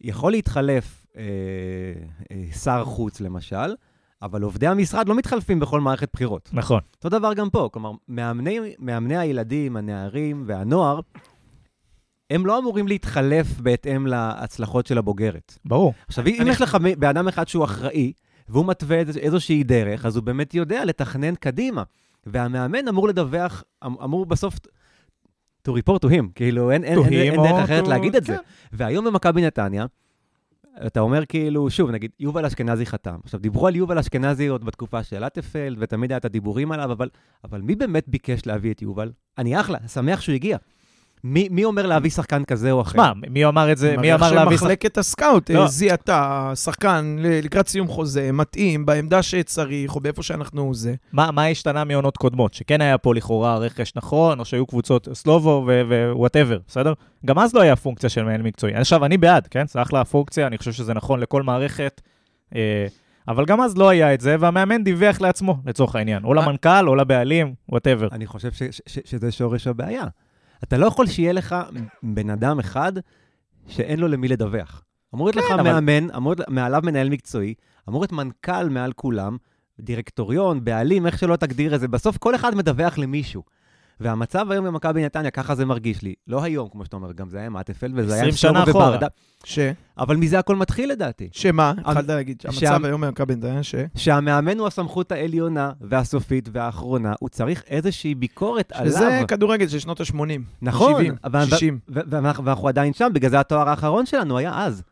[0.01, 1.23] יכול להתחלף אה,
[2.33, 3.75] אה, שר חוץ, למשל,
[4.23, 6.51] אבל עובדי המשרד לא מתחלפים בכל מערכת בחירות.
[6.53, 6.81] נכון.
[6.97, 11.01] אותו דבר גם פה, כלומר, מאמני, מאמני הילדים, הנערים והנוער,
[12.31, 15.59] הם לא אמורים להתחלף בהתאם להצלחות של הבוגרת.
[15.65, 15.95] ברור.
[16.09, 18.13] עכשיו, אם אני- יש לך בן אדם אחד שהוא אחראי,
[18.49, 21.83] והוא מתווה איז- איזושהי דרך, אז הוא באמת יודע לתכנן קדימה.
[22.27, 24.59] והמאמן אמור לדווח, אמ- אמור בסוף
[25.71, 28.33] to report to him, כאילו אין, אין, אין, אין דרך אחרת to- להגיד את זה.
[28.37, 28.43] כן.
[28.73, 29.87] והיום במכבי נתניה,
[30.87, 33.17] אתה אומר כאילו, שוב, נגיד, יובל אשכנזי חתם.
[33.25, 37.09] עכשיו, דיברו על יובל אשכנזי עוד בתקופה של לטפלד, ותמיד היה את הדיבורים עליו, אבל,
[37.45, 39.13] אבל מי באמת ביקש להביא את יובל?
[39.39, 40.57] אני אחלה, שמח שהוא הגיע.
[41.25, 42.93] מי, מי אומר להביא שחקן כזה או אחר?
[42.93, 44.57] שמע, מי אמר את זה, מי אמר להביא...
[44.57, 45.63] שחק- שמחלקת הסקאוט לא.
[45.63, 50.95] אה, זיהתה שחקן לקראת סיום חוזה, מתאים, בעמדה שצריך, או באיפה שאנחנו זה.
[51.13, 52.55] מה מה השתנה מעונות קודמות?
[52.55, 56.93] שכן היה פה לכאורה רכש נכון, או שהיו קבוצות סלובו ו whatever, בסדר?
[57.27, 58.75] גם אז לא היה פונקציה של מנהל מקצועי.
[58.75, 59.67] עכשיו, אני בעד, כן?
[59.67, 62.01] זה אחלה פונקציה, אני חושב שזה נכון לכל מערכת.
[62.55, 62.87] אה,
[63.29, 66.25] אבל גם אז לא היה את זה, והמאמן דיווח לעצמו, לצורך העניין.
[66.25, 68.09] או מה- למנכ"ל, או לבעלים, whatever.
[68.13, 70.05] אני חושב ש, ש, ש, שזה שורש הבעיה.
[70.65, 71.57] אתה לא יכול שיהיה לך
[72.03, 72.93] בן אדם אחד
[73.69, 74.83] שאין לו למי לדווח.
[75.15, 77.55] אמור להיות לך כן, אבל- מאמן, אמור להיות מעליו מנהל מקצועי,
[77.89, 79.37] אמור להיות מנכ"ל מעל כולם,
[79.81, 83.43] דירקטוריון, בעלים, איך שלא תגדיר את זה, בסוף כל אחד מדווח למישהו.
[84.01, 86.15] והמצב היום במכבי נתניה, ככה זה מרגיש לי.
[86.29, 88.71] לא היום, כמו שאתה אומר, גם זה היה מאת אפל, וזה היה 20 עם שנה
[88.71, 88.89] אחורה.
[88.89, 89.07] וברדה.
[89.45, 89.59] ש...
[89.99, 91.29] אבל מזה הכל מתחיל לדעתי.
[91.33, 91.73] שמה?
[91.79, 93.75] התחלת להגיד שהמצב שהמ- היום במכבי נתניה, ש...
[93.97, 98.93] שהמאמן הוא הסמכות העליונה והסופית והאחרונה, הוא צריך איזושהי ביקורת עליו.
[98.93, 100.17] שזה כדורגל של שנות ה-80.
[100.63, 101.79] נכון, 70, אבל- 60.
[101.89, 104.83] ו- ואנחנו ואנחנו עדיין שם, בגלל זה התואר האחרון שלנו היה אז.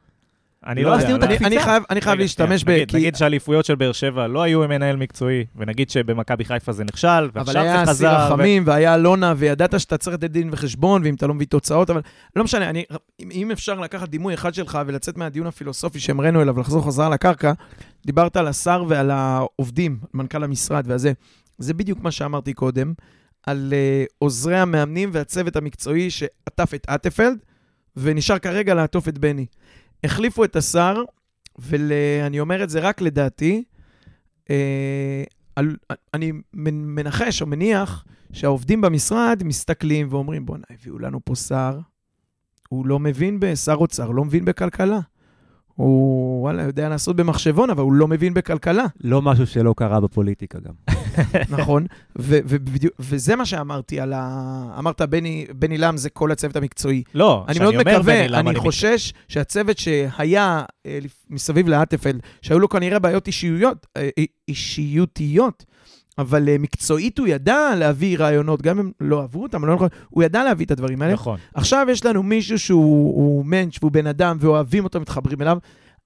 [0.69, 1.27] אני לא לא יודע.
[1.27, 2.71] אני חייב- אני חייב רגע, להשתמש ב...
[2.71, 7.09] נגיד- שהאליפויות של באר שבע לא היו עם מנהל מקצועי, ונגיד שבמכבי חיפה זה נכשל,
[7.09, 8.27] אבל ועכשיו היה זה אסיר חזר.
[8.31, 11.91] ו- רחמים, והיה אלונה, וידעת שאתה צריך לתת דין וחשבון, ואם אתה לא מביא תוצאות,
[11.91, 12.01] אבל
[12.37, 12.85] לא משנה, אני,
[13.31, 17.53] אם, אפשר לקחת דימוי אחד שלך ולצאת מהדיון הפילוסופי שהמראנו אליו, ולחזור חזרה לקרקע,
[18.07, 21.13] דיברת על השר ועל העובדים, מנכ"ל המשרד והזה.
[21.59, 22.93] זה בדיוק מה שאמרתי קודם,
[23.47, 27.39] על uh, עוזרי המאמנים והצוות המקצועי שעטף את אטפלד,
[27.97, 29.47] ונשאר כרגע לעטוף את בני.
[30.05, 31.03] החליפו את השר,
[31.59, 33.65] ואני אומר את זה רק לדעתי,
[34.51, 35.25] אה,
[35.57, 35.77] על,
[36.15, 41.79] אני מנ- מנחש או מניח שהעובדים במשרד מסתכלים ואומרים, בואנה, הביאו לנו פה שר,
[42.69, 45.01] הוא לא מבין בשר אוצר, לא מבין בכלכלה.
[45.79, 50.59] הוא, וואלה, יודע לעשות במחשבון, אבל הוא לא מבין בכלכלה, לא משהו שלא קרה בפוליטיקה
[50.61, 50.73] גם.
[51.59, 51.87] נכון?
[52.19, 54.75] ו- ובדיוק- וזה מה שאמרתי על ה...
[54.79, 57.03] אמרת, בני, בני לם זה כל הצוות המקצועי.
[57.14, 60.99] לא, אני מאוד מקווה, למה אני חושש שהצוות שהיה אה,
[61.31, 65.64] מסביב לאטפלד, שהיו לו כנראה בעיות אישיותיות, אה, אה, אישיותיות,
[66.19, 70.23] אבל אה, מקצועית הוא ידע להביא רעיונות, גם אם לא אהבו אותם, לא נכון, הוא
[70.25, 71.15] ידע להביא את הדברים האלה.
[71.15, 71.39] נכון.
[71.55, 75.59] עכשיו יש לנו מישהו שהוא הוא מענץ' והוא בן אדם ואוהבים אותו, מתחברים אליו.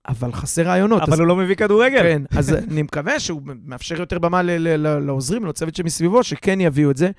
[0.08, 1.02] אבל חסר רעיונות.
[1.02, 2.02] אבל אז- הוא לא מביא כדורגל.
[2.02, 7.10] כן, אז אני מקווה שהוא מאפשר יותר במה לעוזרים, לצוות שמסביבו, שכן יביאו את זה.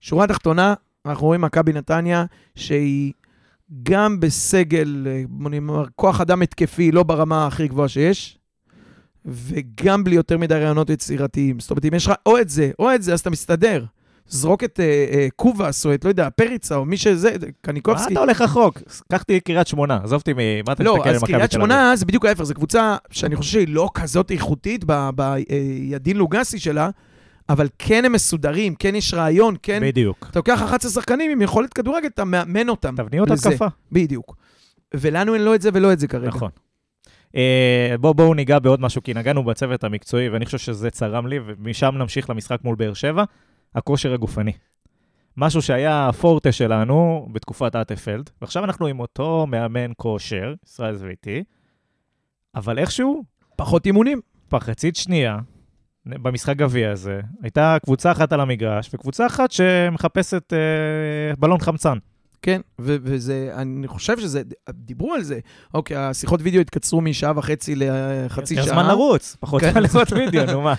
[0.00, 0.74] שורה תחתונה,
[1.06, 3.12] אנחנו רואים מכבי נתניה, שהיא
[3.82, 8.38] גם בסגל, אה, בוא נאמר, כוח אדם התקפי, לא ברמה הכי גבוהה שיש,
[9.26, 11.60] וגם בלי יותר מדי רעיונות יצירתיים.
[11.60, 13.84] זאת אומרת, אם יש לך או את זה, או את זה, אז אתה מסתדר.
[14.26, 18.12] זרוק את אה, אה, קובאס, או את, לא יודע, פריצה, או מי שזה, מה קניקובסקי.
[18.12, 18.78] אתה הולך רחוק?
[19.10, 21.68] קחתי קריית שמונה, עזוב אותי ממה אתה לא, מסתכל על אז מכבי קריית תל אביב.
[21.68, 24.84] שמונה זה בדיוק ההפך, זו קבוצה שאני חושב שהיא לא כזאת איכותית
[25.14, 26.90] בידין לוגסי שלה,
[27.48, 29.80] אבל כן הם מסודרים, כן יש רעיון, כן...
[29.82, 30.26] בדיוק.
[30.30, 32.94] אתה לוקח 11 שחקנים עם יכולת כדורגל, אתה מאמן אותם.
[32.96, 33.30] תבניות.
[33.30, 33.66] התקפה.
[33.92, 34.36] בדיוק.
[34.94, 36.28] ולנו אין לא את זה ולא את זה כרגע.
[36.28, 36.50] נכון.
[37.36, 41.38] אה, בואו בוא ניגע בעוד משהו, כי נגענו בצוות המקצועי, ואני חושב שזה צרם לי,
[41.46, 43.24] ומשם נמשיך למשחק מול באר שבע,
[43.74, 44.52] הכושר הגופני.
[45.36, 51.44] משהו שהיה הפורטה שלנו בתקופת אטפלד, ועכשיו אנחנו עם אותו מאמן כושר, ישראל זוויתי,
[52.54, 53.24] אבל איכשהו,
[53.56, 54.20] פחות אימונים.
[54.52, 55.38] מחצית שנייה,
[56.06, 61.98] במשחק גביע הזה, הייתה קבוצה אחת על המגרש, וקבוצה אחת שמחפשת אה, בלון חמצן.
[62.44, 65.38] כן, ו- וזה, אני חושב שזה, דיברו על זה.
[65.74, 68.74] אוקיי, השיחות וידאו התקצרו משעה וחצי לחצי יש שעה.
[68.74, 69.70] זמן לרוץ, פחות כן.
[69.70, 70.74] זמן לראות וידאו, נו מה.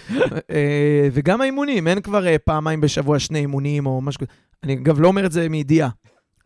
[0.52, 4.32] אה, וגם האימונים, אין כבר אה, פעמיים בשבוע שני אימונים או משהו כזה.
[4.64, 5.90] אני אגב לא אומר את זה מידיעה.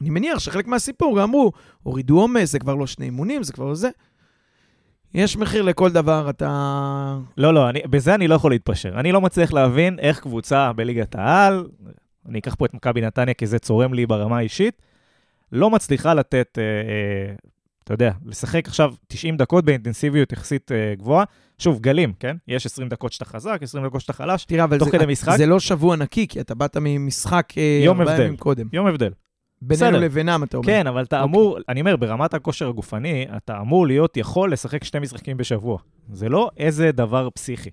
[0.02, 1.52] אני מניח שחלק מהסיפור אמרו,
[1.84, 3.90] הורידו עומס, זה כבר לא שני אימונים, זה כבר לא זה.
[5.14, 7.18] יש מחיר לכל דבר, אתה...
[7.38, 9.00] לא, לא, אני, בזה אני לא יכול להתפשר.
[9.00, 11.68] אני לא מצליח להבין איך קבוצה בליגת העל,
[12.30, 14.82] אני אקח פה את מכבי נתניה כי זה צורם לי ברמה האישית,
[15.52, 17.36] לא מצליחה לתת, אה, אה,
[17.84, 21.24] אתה יודע, לשחק עכשיו 90 דקות באינטנסיביות יחסית אה, גבוהה.
[21.58, 22.36] שוב, גלים, כן?
[22.48, 25.38] יש 20 דקות שאתה חזק, 20 דקות שאתה חלש, תראה, אבל תוך זה, כדי משחק?
[25.38, 28.22] זה לא שבוע נקי, כי אתה באת ממשחק אה, יום ארבעה.
[28.22, 28.68] ימים קודם.
[28.74, 29.12] יום הבדל.
[29.62, 30.00] בינינו בסדר.
[30.00, 30.68] לבינם, אתה אומר.
[30.68, 31.30] כן, אבל אתה אוקיי.
[31.30, 35.78] אמור, אני אומר, ברמת הכושר הגופני, אתה אמור להיות יכול לשחק שני משחקים בשבוע.
[36.14, 37.70] זה לא איזה דבר פסיכי.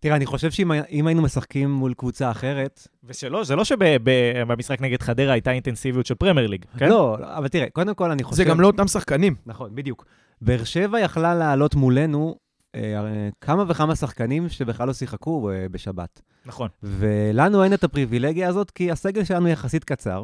[0.00, 2.88] תראה, אני חושב שאם אם היינו משחקים מול קבוצה אחרת...
[3.04, 6.88] ושלא, זה לא שבמשחק נגד חדרה הייתה אינטנסיביות של פרמייר ליג, כן?
[6.88, 8.36] לא, אבל תראה, קודם כל אני חושב...
[8.36, 9.34] זה גם לא אותם שחקנים.
[9.46, 10.04] נכון, בדיוק.
[10.40, 12.36] באר שבע יכלה לעלות מולנו
[12.74, 16.20] אה, כמה וכמה שחקנים שבכלל לא שיחקו אה, בשבת.
[16.46, 16.68] נכון.
[16.82, 20.22] ולנו אין את הפריבילגיה הזאת, כי הסגל שלנו יחסית קצר.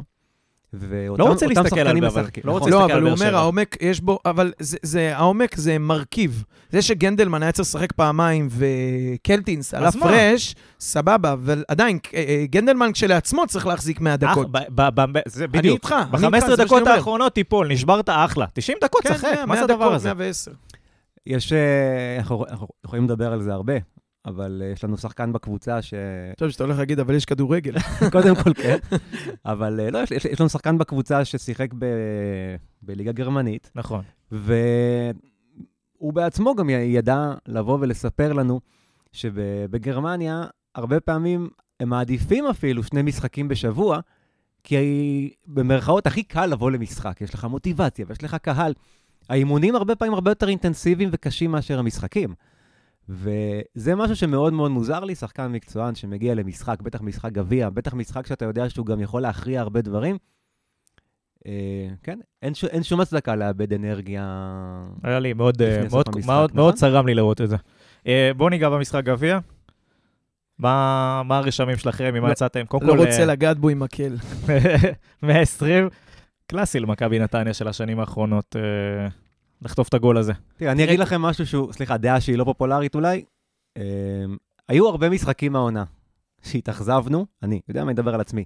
[0.73, 2.21] ואותם לא רוצה להסתכל על זה, אבל.
[2.43, 2.59] לא נכון.
[2.59, 3.37] רוצה לא, אבל הוא אומר, שבע.
[3.37, 6.43] העומק, יש בו, אבל זה, זה, העומק זה מרכיב.
[6.69, 9.85] זה שגנדלמן היה צריך לשחק פעמיים וקלטינס על?
[9.85, 14.47] הפרש, סבבה, אבל עדיין, אה, אה, גנדלמן כשלעצמו צריך להחזיק 100 דקות.
[14.55, 15.63] אח- ב- ב- ב- זה בדיוק.
[15.65, 16.87] אני איתך, ב-15 זה מה שאני דקות.
[16.87, 18.45] האחרונות תיפול, נשברת אחלה.
[18.53, 20.13] 90 דקות כן, שחק, 100, מה זה 100 הדבר הזה?
[20.13, 20.51] 110.
[21.27, 21.57] יש, אה,
[22.17, 22.45] אנחנו
[22.85, 23.73] יכולים לדבר על זה הרבה,
[24.27, 25.93] אבל אה, יש לנו שחקן בקבוצה ש...
[26.37, 27.73] טוב, שאתה הולך להגיד, אבל יש כדורגל.
[28.11, 28.77] קודם כל כן,
[29.45, 31.85] אבל אה, לא, יש, יש, לנו שחקן בקבוצה ששיחק ב,
[32.81, 34.01] בליגה גרמנית, נכון.
[34.31, 38.59] והוא בעצמו גם ידע לבוא ולספר לנו
[39.11, 43.99] שבגרמניה, הרבה פעמים הם מעדיפים אפילו שני משחקים בשבוע,
[44.63, 48.73] כי במרכאות הכי קל לבוא למשחק, יש לך מוטיבציה ויש לך קהל.
[49.29, 52.33] האימונים הרבה פעמים הרבה יותר אינטנסיביים וקשים מאשר המשחקים.
[53.09, 58.27] וזה משהו שמאוד מאוד מוזר לי, שחקן מקצוען שמגיע למשחק, בטח משחק גביע, בטח משחק
[58.27, 60.17] שאתה יודע שהוא גם יכול להכריע הרבה דברים.
[61.47, 62.63] אה, כן, אין, ש...
[62.65, 64.25] אין שום הצדקה לאבד אנרגיה.
[65.03, 66.55] היה לי מאוד, אה, מאוד, המשחק, מאוד, נכון?
[66.55, 67.55] מאוד צרם לי לראות את זה.
[68.07, 69.39] אה, בואו ניגע במשחק גביע.
[70.59, 72.65] מה מה הרשמים שלכם, ממה לא- יצאתם?
[72.65, 74.15] קודם לא כל, רוצה לגעת בו עם מקל.
[75.23, 75.89] 120,
[76.47, 79.07] קלאסי למכבי נתניה של השנים האחרונות, אה,
[79.61, 80.33] לחטוף את הגול הזה.
[80.57, 83.23] תראה, אני אגיד לכם משהו שהוא, סליחה, דעה שהיא לא פופולרית אולי.
[83.77, 83.83] אה,
[84.67, 85.83] היו הרבה משחקים מהעונה
[86.41, 88.45] שהתאכזבנו, אני יודע מה, אני אדבר על עצמי.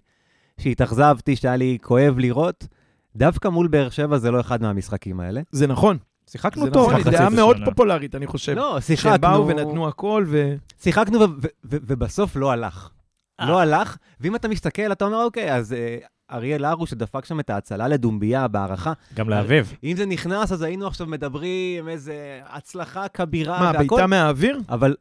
[0.57, 2.67] שהתאכזבתי, שהיה לי כואב לראות,
[3.15, 5.41] דווקא מול באר שבע זה לא אחד מהמשחקים האלה.
[5.51, 5.97] זה נכון.
[6.29, 6.91] שיחקנו זה טוב.
[6.91, 7.57] נכון, דעה מאוד.
[7.65, 8.53] פופולרית, אני חושב.
[8.53, 9.17] לא, שהם שיחקנו.
[9.19, 10.55] באו ונתנו הכל, ו...
[10.81, 12.89] שיחקנו ו- ו- ו- ובסוף לא הלך.
[13.39, 13.49] אה.
[13.49, 15.97] לא הלך, ואם אתה מסתכל, אתה אומר, אוקיי, אז אה,
[16.31, 19.73] אריאל הרוש שדפק שם את ההצלה לדומביה בהערכה, גם לאביב.
[19.83, 22.13] אם זה נכנס, אז היינו עכשיו מדברים איזה
[22.49, 23.95] הצלחה כבירה מה, והכל.
[23.95, 24.59] בעיטה מהאוויר?
[24.69, 24.95] אבל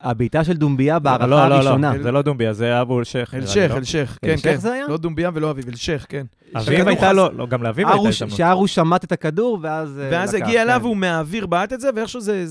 [0.00, 3.00] הבעיטה של דומביה בהערכה לא, לא, הראשונה, לא, זה לא דומביה, זה אבו לי,
[3.34, 3.34] אלשך,
[3.70, 3.76] לא?
[3.76, 4.56] אלשך, כן, כן.
[4.56, 4.86] זה היה?
[4.88, 6.26] לא דומביה ולא אביב, אלשך, כן.
[6.56, 8.36] אביב הייתה לו, לא, גם לאביב הייתה ארוש- הזדמנות.
[8.36, 10.86] שהרוש שמט את הכדור, ואז אה, ואז לקח, הגיע אליו, כן.
[10.86, 12.44] הוא מהאוויר בעט את זה, ואיכשהו זה...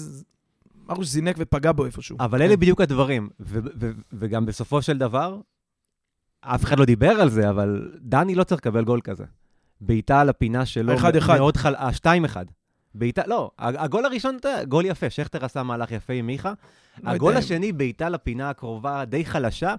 [0.92, 2.18] ארוש זינק ופגע בו איפשהו.
[2.20, 3.30] אבל אלה בדיוק הדברים.
[3.40, 5.38] ו- ו- וגם בסופו של דבר,
[6.42, 9.24] אף אחד לא דיבר על זה, אבל דני לא צריך לקבל גול כזה.
[9.82, 11.38] בעיטה על הפינה שלו, אחד, אחד.
[11.38, 11.76] מאוד חל...
[11.76, 12.46] אה, שתיים אחד.
[12.96, 16.54] בעיטה, לא, הגול הראשון, גול יפה, שכטר עשה מהלך יפה עם מיכה.
[17.04, 17.40] לא הגול יודע.
[17.40, 19.76] השני, בעיטה לפינה הקרובה, די חלשה.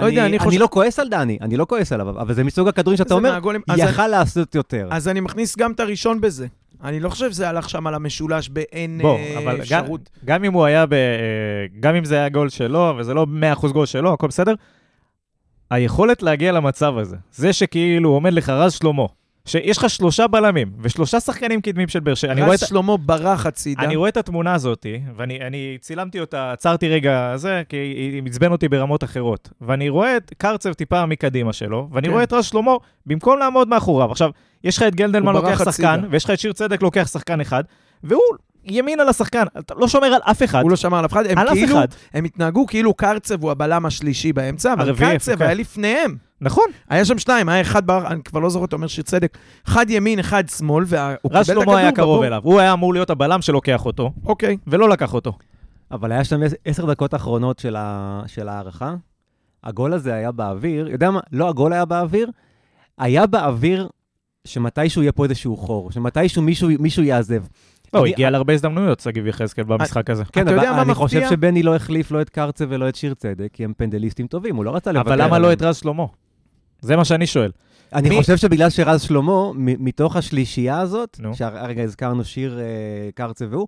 [0.00, 2.44] לא יודע, אני חושב- אני לא כועס על דני, אני לא כועס עליו, אבל זה
[2.44, 4.88] מסוג הכדורים שאתה אומר, מהגולים- אז אני- יכל לעשות יותר.
[4.90, 6.46] אז אני מכניס גם את הראשון בזה.
[6.84, 10.10] אני לא חושב שזה הלך שם על המשולש באין בוא, אה, אבל גם, אפשרות.
[10.24, 10.92] גם אם הוא היה ב...
[10.92, 10.98] אה,
[11.80, 14.54] גם אם זה היה גול שלו, וזה לא 100% גול שלו, הכל בסדר,
[15.70, 19.06] היכולת להגיע למצב הזה, זה שכאילו עומד לך רז שלמה,
[19.46, 22.38] שיש לך שלושה בלמים ושלושה שחקנים קדמים של באר שבע, את...
[22.38, 23.82] רז שלמה ברח הצידה.
[23.82, 28.52] אני רואה את התמונה הזאת, ואני אני צילמתי אותה, עצרתי רגע זה, כי היא עצבן
[28.52, 29.48] אותי ברמות אחרות.
[29.60, 32.12] ואני רואה את קרצב טיפה מקדימה שלו, ואני כן.
[32.12, 32.72] רואה את רז שלמה,
[33.06, 34.10] במקום לעמוד מאחוריו.
[34.10, 34.30] עכשיו,
[34.64, 36.00] יש לך את גלדלמן לוקח שחקן.
[36.10, 37.64] ויש לך את שיר צדק לוקח שחקן אחד,
[38.04, 38.20] והוא
[38.66, 40.62] ימין על השחקן, אתה לא שומר על אף אחד.
[40.62, 41.86] הוא לא שמר על אף אחד, הם על אף כאילו, אחד.
[42.14, 45.44] הם התנהגו כאילו קרצב הוא הבלם השלישי באמצע, אבל קרצב כן.
[45.44, 46.16] היה לפניהם.
[46.40, 49.38] נכון, היה שם שניים, היה אחד ברח, אני כבר לא זוכר, אתה אומר שיר צדק,
[49.68, 51.62] אחד ימין, אחד שמאל, והוא קיבל את רז הכדור.
[51.64, 52.26] שלמה היה קרוב בבור.
[52.26, 52.40] אליו.
[52.44, 54.56] הוא היה אמור להיות הבלם שלוקח אותו, אוקיי.
[54.66, 55.32] ולא לקח אותו.
[55.90, 58.22] אבל היה שם עשר- עשר דקות אחרונות של, ה...
[58.26, 58.94] של ההערכה.
[59.64, 61.20] הגול הזה היה באוויר, יודע מה?
[61.32, 62.30] לא הגול היה באוויר,
[62.98, 63.88] היה באוויר
[64.44, 67.42] שמתישהו יהיה פה איזשהו חור, שמתישהו מישהו, מישהו יעזב.
[67.94, 70.24] לא, הוא אני- הגיע להרבה הזדמנויות, שגיב יחזקאל, במשחק הזה.
[70.24, 71.30] כן, אתה אבל יודע מה אני חושב מפתיע?
[71.30, 74.64] שבני לא החליף לא את קרצב ולא את שיר צדק, כי הם פנדליסטים טובים, הוא
[74.64, 75.52] לא רצה לוותר אבל למה לא.
[75.52, 76.04] את רז שלמה?
[76.80, 77.50] זה מה שאני שואל.
[77.92, 81.20] אני מי- חושב שבגלל שרז שלמה, מתוך השלישייה הזאת.
[81.32, 82.64] שהרגע הזכרנו שיר אה,
[83.14, 83.66] קרצב והוא,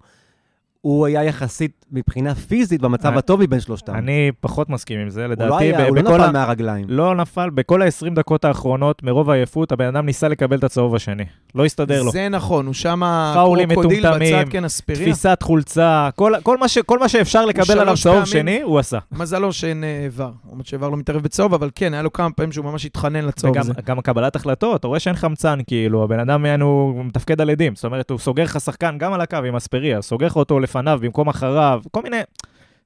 [0.81, 3.95] הוא היה יחסית מבחינה פיזית במצב אני- הטוב מבין שלושתם.
[3.95, 5.51] אני פחות מסכים עם זה, הוא לדעתי.
[5.51, 6.85] לא היה, ב- הוא לא בכל נפל ה- מהרגליים.
[6.89, 11.23] לא נפל, בכל ה-20 דקות האחרונות, מרוב העייפות, הבן אדם ניסה לקבל את הצהוב השני.
[11.55, 12.11] לא הסתדר לו.
[12.11, 13.01] זה נכון, הוא שם
[13.35, 15.05] קרוקודיל מטומטמים, בצד, כן, אספיריה.
[15.05, 18.79] תפיסת חולצה, כל, כל, מה ש, כל מה שאפשר לקבל עליו צהוב פעמים- שני, הוא
[18.79, 18.99] עשה.
[19.13, 20.27] מזלו שאין אה, ור.
[20.51, 23.53] אומרת שוור לא מתערב בצהוב, אבל כן, היה לו כמה פעמים שהוא ממש התחנן לצהוב
[23.53, 23.73] וגם הזה.
[23.85, 27.75] גם קבלת החלטות, אתה רואה שאין חמצן, כאילו, הבן אדם הוא מתפקד על עדים.
[27.75, 30.99] זאת אומרת, הוא סוגר לך שחקן גם על הקו עם אספריה, סוגר לך אותו לפניו
[31.03, 32.21] במקום אחריו, כל מיני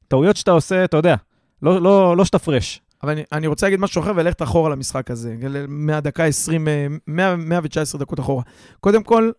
[0.08, 1.16] טעויות שאתה עושה, אתה יודע,
[1.62, 2.80] לא, לא, לא שתפרש.
[3.02, 5.36] אבל אני, אני רוצה להגיד משהו אחר וללכת אחורה למשחק הזה,
[5.68, 8.42] מהדקה 20, אה, 100, 119 דקות אחורה.
[8.80, 9.30] קודם כל,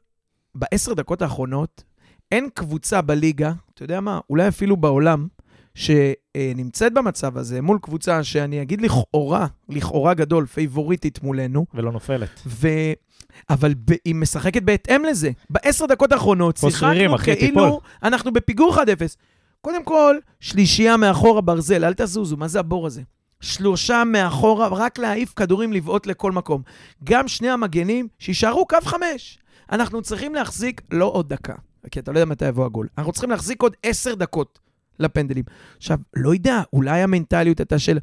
[0.56, 1.84] בעשר דקות האחרונות,
[2.32, 5.28] אין קבוצה בליגה, אתה יודע מה, אולי אפילו בעולם,
[5.76, 12.30] שנמצאת במצב הזה מול קבוצה שאני אגיד לכאורה, לכאורה גדול, פייבוריטית מולנו, ולא נופלת.
[12.46, 12.68] ו...
[13.50, 13.94] אבל ב...
[14.06, 15.32] היא משחקת בהתאם לזה.
[15.50, 17.80] בעשר דקות האחרונות שיחקנו כאילו.
[18.04, 18.80] אנחנו בפיגור 1-0.
[19.62, 23.02] קודם כל, שלישייה מאחורה ברזל, אל תזוזו, מה זה הבור הזה?
[23.42, 26.62] שלושה מאחורה, רק להעיף כדורים לבעוט לכל מקום.
[27.04, 29.40] גם שני המגנים, שיישארו קו חמש.
[29.72, 31.56] אנחנו צריכים להחזיק לא עוד דקה,
[31.92, 32.88] כי אתה לא יודע מתי יבוא הגול.
[32.98, 34.60] אנחנו צריכים להחזיק עוד עשר דקות
[35.00, 35.44] לפנדלים.
[35.78, 37.98] עכשיו, לא יודע, אולי המנטליות הייתה של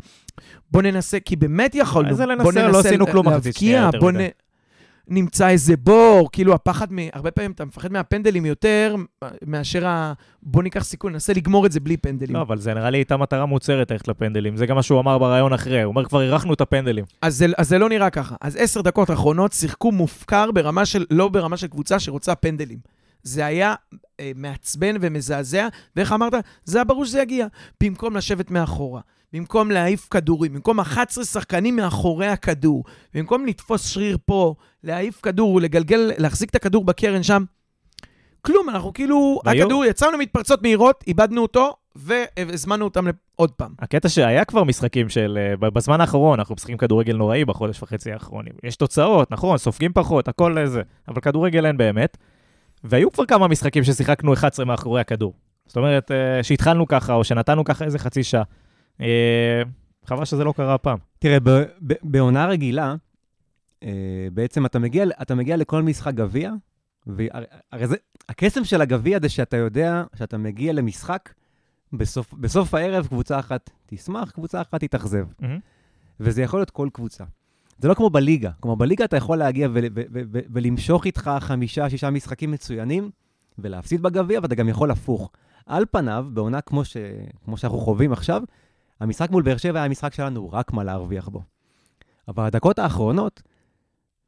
[0.71, 2.11] בוא ננסה, כי באמת יכולנו.
[2.11, 2.69] איזה בוא לנסה?
[2.69, 4.13] לא עשינו כלום להבקיע, בוא.
[4.13, 4.17] נ...
[5.11, 6.99] נמצא איזה בור, כאילו הפחד, מ...
[7.13, 8.95] הרבה פעמים אתה מפחד מהפנדלים יותר
[9.47, 10.13] מאשר ה...
[10.43, 12.37] בוא ניקח סיכון, ננסה לגמור את זה בלי פנדלים.
[12.37, 14.57] לא, אבל זה נראה לי הייתה מטרה מוצהרת ללכת לפנדלים.
[14.57, 15.83] זה גם מה שהוא אמר בריאיון אחרי.
[15.83, 17.05] הוא אומר, כבר אירחנו את הפנדלים.
[17.23, 18.35] אז זה, אז זה לא נראה ככה.
[18.41, 22.79] אז עשר דקות האחרונות שיחקו מופקר ברמה של, לא ברמה של קבוצה שרוצה פנדלים.
[23.23, 23.75] זה היה
[24.21, 26.33] אה, מעצבן ומזעזע, ואיך אמרת?
[26.65, 27.47] זה היה ברור שזה יגיע.
[27.83, 29.01] במקום לשבת מאחורה,
[29.33, 34.55] במקום להעיף כדורים, במקום 11 שחקנים מאחורי הכדור, במקום לתפוס שריר פה,
[34.85, 37.45] להעיף כדור ולגלגל, להחזיק את הכדור בקרן שם,
[38.43, 43.05] כלום, אנחנו כאילו, והיו- הכדור, יצאנו מתפרצות מהירות, איבדנו אותו, והזמנו אותם
[43.37, 43.75] עוד פעם.
[43.79, 45.39] הקטע שהיה כבר משחקים של...
[45.63, 48.53] אה, בזמן האחרון, אנחנו משחקים כדורגל נוראי בחודש וחצי האחרונים.
[48.65, 50.83] יש תוצאות, נכון, סופגים פחות, הכל זה.
[51.09, 52.17] אבל כדורגל אין באמת.
[52.85, 55.35] והיו כבר כמה משחקים ששיחקנו 11 מאחורי הכדור.
[55.67, 58.43] זאת אומרת, אה, שהתחלנו ככה, או שנתנו ככה איזה חצי שעה.
[59.01, 59.63] אה,
[60.05, 60.99] חבל שזה לא קרה הפעם.
[61.19, 61.39] תראה,
[62.03, 62.95] בעונה רגילה,
[63.83, 66.53] אה, בעצם אתה מגיע, אתה מגיע לכל משחק גביע,
[67.07, 67.97] והרי זה,
[68.29, 71.33] הקסם של הגביע זה שאתה יודע שאתה מגיע למשחק,
[71.93, 75.25] בסוף, בסוף הערב קבוצה אחת תשמח, קבוצה אחת תתאכזב.
[75.41, 75.59] מהמם.
[76.21, 77.25] וזה יכול להיות כל קבוצה.
[77.81, 78.51] זה לא כמו בליגה.
[78.61, 83.11] כלומר, בליגה אתה יכול להגיע ול, ו, ו, ו, ולמשוך איתך חמישה, שישה משחקים מצוינים,
[83.59, 85.31] ולהפסיד בגביע, ואתה גם יכול הפוך.
[85.67, 86.97] על פניו, בעונה כמו, ש,
[87.45, 88.43] כמו שאנחנו חווים עכשיו,
[89.01, 91.43] המשחק מול באר שבע היה המשחק שלנו רק מה להרוויח בו.
[92.29, 93.43] אבל הדקות האחרונות,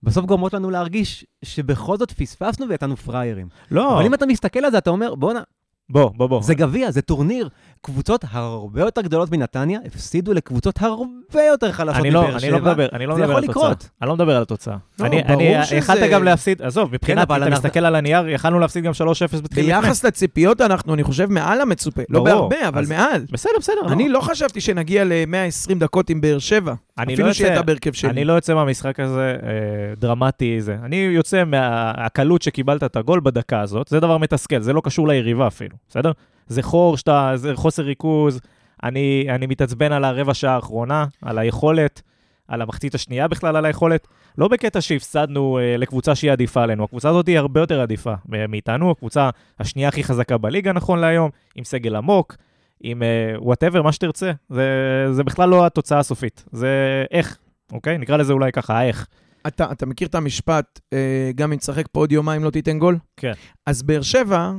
[0.03, 3.49] בסוף גורמות לנו להרגיש שבכל זאת פספסנו ויצאנו פראיירים.
[3.71, 5.43] לא, אבל אם אתה מסתכל על זה, אתה אומר, בואנה,
[5.89, 6.43] בוא, בוא, בוא.
[6.43, 7.49] זה גביע, זה טורניר.
[7.87, 12.49] קבוצות הרבה יותר גדולות מנתניה הפסידו לקבוצות הרבה יותר חלשות מבאר לא, שבע.
[12.49, 13.51] אני לא מדבר, אני לא מדבר על התוצאה.
[13.51, 13.89] לקרות.
[14.03, 14.77] אני לא מדבר על התוצאה.
[14.99, 15.45] לא, אני, אני,
[15.77, 18.95] יכלת גם להפסיד, עזוב, מבחינת, אבל אתה מסתכל על הנייר, יכלנו להפסיד גם 3-0
[19.43, 19.63] בתחיל לפני.
[19.63, 22.03] ביחס לציפיות אנחנו, אני חושב, מעל המצופה.
[22.09, 23.25] לא בהרבה, אבל מעל.
[23.33, 23.81] בסדר, בסדר.
[23.93, 26.75] אני לא חשבתי שנגיע ל-120 דקות עם באר שבע.
[27.03, 28.11] אפילו לא שהיא יוצא- הייתה בהרכב שלי.
[28.11, 29.49] אני לא יוצא מהמשחק הזה אה,
[29.97, 30.77] דרמטי זה.
[30.85, 35.47] אני יוצא מהקלות שקיבלת את הגול בדקה הזאת, זה דבר מתסכל, זה לא קשור ליריבה
[35.47, 36.13] אפילו, בסדר?
[36.53, 38.41] זה חור שאתה, זה חוסר ריכוז,
[38.83, 42.03] אני, אני מתעצבן על הרבע שעה האחרונה, על היכולת.
[42.49, 44.09] על המחצית השנייה בכלל, על היכולת.
[44.39, 48.15] לא בקטע שהפסדנו uh, לקבוצה שהיא עדיפה עלינו, הקבוצה הזאת היא הרבה יותר עדיפה
[48.49, 52.37] מאיתנו, הקבוצה השנייה הכי חזקה בליגה נכון להיום, עם סגל עמוק,
[52.81, 53.03] עם
[53.37, 54.33] whatever, uh, מה שתרצה.
[54.49, 54.67] זה,
[55.13, 56.69] זה בכלל לא התוצאה הסופית, זה
[57.11, 57.39] איך,
[57.73, 57.99] אוקיי?
[57.99, 59.07] נקרא לזה אולי ככה, האיך.
[59.47, 62.99] אתה, אתה מכיר את המשפט, אה, גם אם תשחק פה עוד יומיים לא תיתן גול?
[63.17, 63.33] כן.
[63.67, 64.53] אז באר שבע...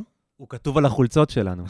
[0.43, 1.63] הוא כתוב על החולצות שלנו.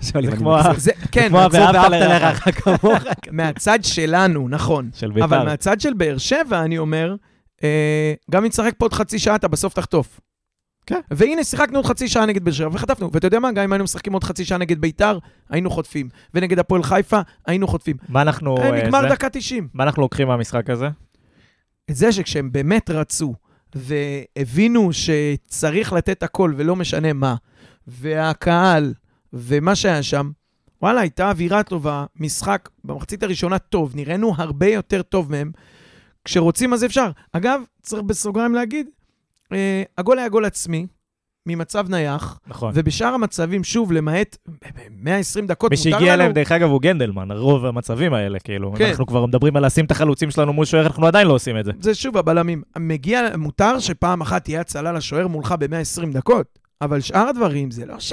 [0.00, 0.62] זה כמו ה...
[0.76, 3.02] זה, כן, כמו מהצד- ואהבת לרעך כמוך.
[3.32, 4.90] מהצד שלנו, נכון.
[4.94, 5.24] של בית"ר.
[5.24, 7.14] אבל מהצד של באר שבע, אני אומר,
[7.64, 10.20] אה, גם אם תשחק פה עוד חצי שעה, אתה בסוף תחטוף.
[10.86, 11.00] כן.
[11.10, 13.10] והנה, שיחקנו עוד חצי שעה נגד באר שבע וחטפנו.
[13.12, 13.52] ואתה יודע מה?
[13.52, 15.18] גם אם היינו משחקים עוד חצי שעה נגד ביתר,
[15.50, 16.08] היינו חוטפים.
[16.34, 17.96] ונגד הפועל חיפה, היינו חוטפים.
[18.08, 18.56] מה אנחנו...
[18.58, 19.08] אה, אה, נגמר?
[19.12, 19.68] דקה 90.
[19.74, 20.88] מה אנחנו לוקחים מהמשחק הזה?
[21.90, 23.34] את זה שכשהם באמת רצו,
[23.74, 27.34] והבינו שצריך לתת הכל ולא משנה מה,
[27.86, 28.94] והקהל,
[29.32, 30.30] ומה שהיה שם,
[30.82, 35.52] וואלה, הייתה אווירה טובה, משחק במחצית הראשונה טוב, נראינו הרבה יותר טוב מהם.
[36.24, 37.10] כשרוצים אז אפשר.
[37.32, 38.86] אגב, צריך בסוגריים להגיד,
[39.52, 40.86] אה, הגול היה גול עצמי,
[41.46, 42.72] ממצב נייח, נכון.
[42.74, 44.36] ובשאר המצבים, שוב, למעט
[44.90, 45.98] 120 דקות, מי מותר לנו...
[45.98, 48.72] שהגיע אליהם, דרך אגב, הוא גנדלמן, רוב המצבים האלה, כאילו.
[48.76, 48.88] כן.
[48.88, 51.64] אנחנו כבר מדברים על לשים את החלוצים שלנו מול שוער, אנחנו עדיין לא עושים את
[51.64, 51.72] זה.
[51.80, 52.62] זה שוב הבלמים.
[52.78, 58.00] מגיע, מותר שפעם אחת תהיה הצלה לשוער מולך ב-120 דקות, אבל שאר הדברים זה לא
[58.00, 58.12] ש...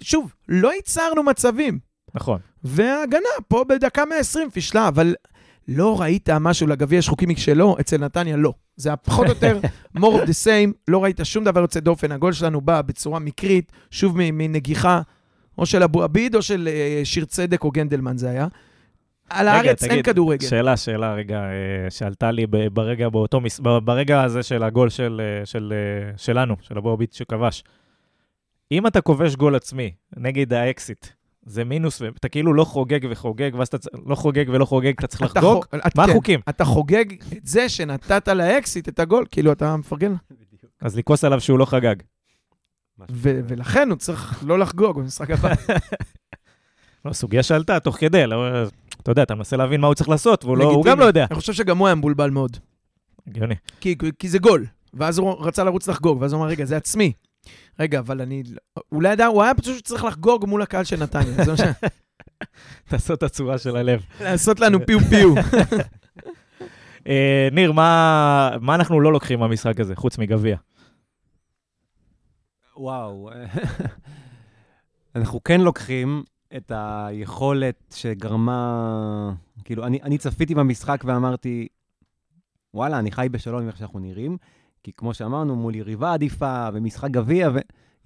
[0.00, 1.78] שוב, לא ייצרנו מצבים.
[2.14, 2.40] נכון.
[2.64, 5.14] וההגנה פה בדקה 120 פישלה, אבל
[5.68, 8.52] לא ראית משהו לגביע יש חוקים משלו, אצל נתניה לא.
[8.76, 9.60] זה פחות או יותר
[9.98, 12.12] more of the same, לא ראית שום דבר יוצא דופן.
[12.12, 15.00] הגול שלנו בא בצורה מקרית, שוב מנגיחה,
[15.58, 18.46] או של אבו עביד או של אה, שיר צדק או גנדלמן זה היה.
[19.30, 20.46] על רגע, הארץ אין כדורגל.
[20.46, 23.40] שאלה, שאלה, רגע, אה, שעלתה לי ברגע, באותו,
[23.84, 25.72] ברגע הזה של הגול של, אה, של,
[26.16, 27.64] שלנו, של אבוביט שכבש.
[28.72, 31.06] אם אתה כובש גול עצמי נגד האקסיט,
[31.46, 33.76] זה מינוס, ואתה כאילו לא חוגג וחוגג, ואז אתה
[34.06, 35.64] לא חוגג ולא חוגג, אתה צריך אתה לחגוג?
[35.64, 36.10] חו- את- מה כן.
[36.10, 36.40] החוקים?
[36.48, 37.04] אתה חוגג
[37.36, 40.14] את זה שנתת לאקסיט את הגול, כאילו אתה מפרגן.
[40.80, 41.94] אז לכעוס עליו שהוא לא חגג.
[43.10, 45.54] ו- ולכן הוא צריך לא לחגוג במשחק הבא.
[47.04, 48.62] לא, סוגיה שעלתה תוך כדי, לא,
[49.02, 50.82] אתה יודע, אתה מנסה להבין מה הוא צריך לעשות, והוא לא.
[50.86, 51.26] גם לא יודע.
[51.30, 52.56] אני חושב שגם הוא היה מבולבל מאוד.
[53.26, 53.54] הגיוני.
[53.80, 54.66] כי, כי זה גול.
[54.94, 57.12] ואז הוא רצה לרוץ לחגוג, ואז הוא אמר, רגע, זה עצמי.
[57.78, 58.42] רגע, אבל אני...
[58.88, 61.44] הוא לא ידע, הוא היה פשוט צריך לחגוג מול הקהל של נתניה.
[61.44, 61.60] זה מה ש...
[62.88, 64.02] תעשו את הצורה של הלב.
[64.20, 65.34] לעשות לנו פיו פיו.
[67.08, 70.56] אה, ניר, מה, מה אנחנו לא לוקחים מהמשחק הזה, חוץ מגביע?
[72.76, 73.30] וואו.
[75.16, 76.22] אנחנו כן לוקחים
[76.56, 79.32] את היכולת שגרמה...
[79.64, 81.68] כאילו, אני, אני צפיתי במשחק ואמרתי,
[82.74, 84.36] וואלה, אני חי בשלום עם איך שאנחנו נראים,
[84.82, 87.50] כי כמו שאמרנו, מול יריבה עדיפה ומשחק גביע,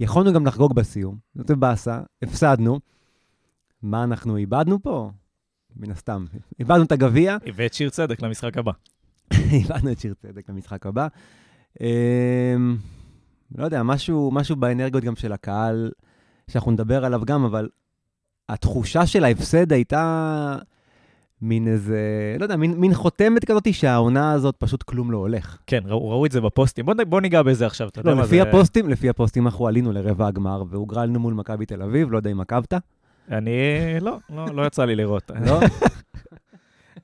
[0.00, 1.16] ויכולנו גם לחגוג בסיום.
[1.34, 2.80] זאת באסה, הפסדנו.
[3.82, 5.10] מה אנחנו איבדנו פה?
[5.76, 6.24] מן הסתם.
[6.60, 8.72] איבדנו את הגביע, ואת שיר צדק למשחק הבא.
[9.52, 11.06] איבדנו את שיר צדק למשחק הבא.
[11.80, 12.76] אמ,
[13.58, 15.90] לא יודע, משהו, משהו באנרגיות גם של הקהל,
[16.50, 17.68] שאנחנו נדבר עליו גם, אבל
[18.48, 20.56] התחושה של ההפסד הייתה
[21.42, 21.98] מין איזה,
[22.38, 25.58] לא יודע, מין, מין חותמת כזאת שהעונה הזאת פשוט כלום לא הולך.
[25.66, 26.86] כן, ראו, ראו את זה בפוסטים.
[26.86, 28.42] בוא, בוא ניגע בזה עכשיו, אתה יודע לא, מה לפי זה...
[28.42, 32.40] הפוסטים, לפי הפוסטים אנחנו עלינו לרבע הגמר, והוגרלנו מול מכבי תל אביב, לא יודע אם
[32.40, 32.74] עקבת.
[33.30, 33.50] אני...
[34.00, 35.30] לא, לא, לא יצא לי לראות.
[35.46, 35.60] לא?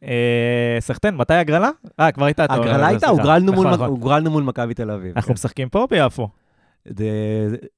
[0.02, 1.70] אה, סחטיין, מתי הגרלה?
[2.00, 2.46] אה, כבר הייתה.
[2.50, 3.22] הגרלה הייתה, סליחה.
[3.22, 3.88] הוגרלנו מול, נכון, נכון.
[3.88, 5.12] הוגרלנו מול מכבי תל אביב.
[5.16, 5.34] אנחנו כן.
[5.34, 6.28] משחקים פה או ביפו?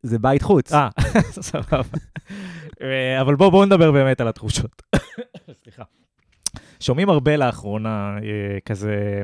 [0.03, 0.73] זה, בית חוץ.
[0.73, 0.89] אה,
[1.31, 1.83] סבבה.
[2.83, 4.83] אה, אבל בואו בוא נדבר באמת על התחושות.
[6.81, 9.23] שומעים הרבה לאחרונה אה, כזה...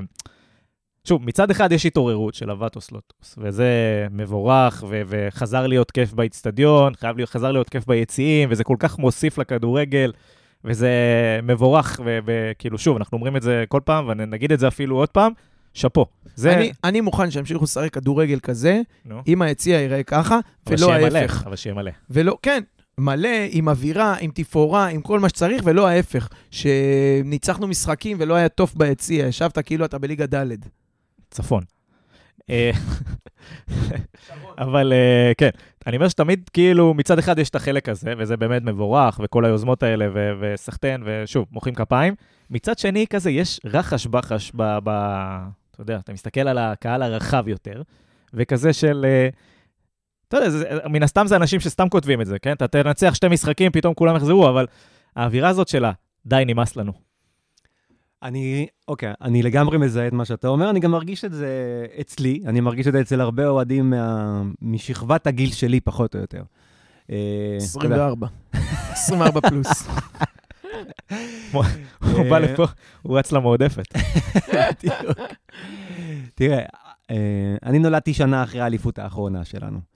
[1.04, 3.70] שוב, מצד אחד יש התעוררות של הוואטוס לוטוס, וזה
[4.10, 8.98] מבורך, ו- וחזר להיות כיף באיצטדיון, חייב להיות, חזר להיות כיף ביציעים, וזה כל כך
[8.98, 10.12] מוסיף לכדורגל,
[10.64, 10.90] וזה
[11.42, 15.08] מבורך, ו- וכאילו, שוב, אנחנו אומרים את זה כל פעם, ונגיד את זה אפילו עוד
[15.08, 15.32] פעם,
[15.74, 16.06] שאפו.
[16.34, 16.56] זה...
[16.56, 20.34] אני, אני מוכן שימשיכו לשחק כדורגל כזה, נו, אם היציע ייראה ככה,
[20.66, 21.46] אבל ולא שיהיה מלא, ההפך.
[21.46, 21.90] אבל שיהיה מלא.
[22.10, 22.62] ולא, כן,
[23.00, 26.28] מלא, עם אווירה, עם תפאורה, עם כל מה שצריך, ולא ההפך.
[26.50, 30.54] שניצחנו משחקים ולא היה טוב ביציע, ישבת כאילו אתה בליגה ד'.
[31.30, 31.62] צפון.
[32.50, 32.70] אה,
[34.58, 35.50] אבל אה, כן,
[35.86, 39.82] אני אומר שתמיד כאילו מצד אחד יש את החלק הזה, וזה באמת מבורך, וכל היוזמות
[39.82, 40.06] האלה,
[40.40, 42.14] וסחטיין, ושוב, מוחאים כפיים.
[42.50, 44.62] מצד שני, כזה, יש רחש בחש ב...
[45.70, 47.82] אתה יודע, אתה מסתכל על הקהל הרחב יותר,
[48.34, 49.06] וכזה של...
[49.08, 49.28] אה,
[50.28, 52.52] אתה יודע, זה, מן הסתם זה אנשים שסתם כותבים את זה, כן?
[52.52, 54.66] אתה תנצח שתי משחקים, פתאום כולם יחזרו, אבל
[55.16, 55.92] האווירה הזאת שלה,
[56.26, 56.92] די, נמאס לנו.
[58.22, 61.48] אני, אוקיי, אני לגמרי מזהה את מה שאתה אומר, אני גם מרגיש את זה
[62.00, 66.42] אצלי, אני מרגיש את זה אצל הרבה אוהדים מה, משכבת הגיל שלי, פחות או יותר.
[67.10, 68.26] אה, אתה יודע, 24.
[68.92, 69.88] 24 פלוס.
[71.52, 72.64] הוא בא לפה,
[73.02, 73.84] הוא רץ למועדפת.
[76.34, 76.62] תראה,
[77.10, 79.95] אה, אני נולדתי שנה אחרי האליפות האחרונה שלנו.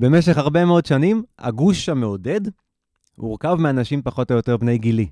[0.00, 2.40] במשך הרבה מאוד שנים, הגוש המעודד
[3.16, 5.08] הורכב מאנשים פחות או יותר בני גילי.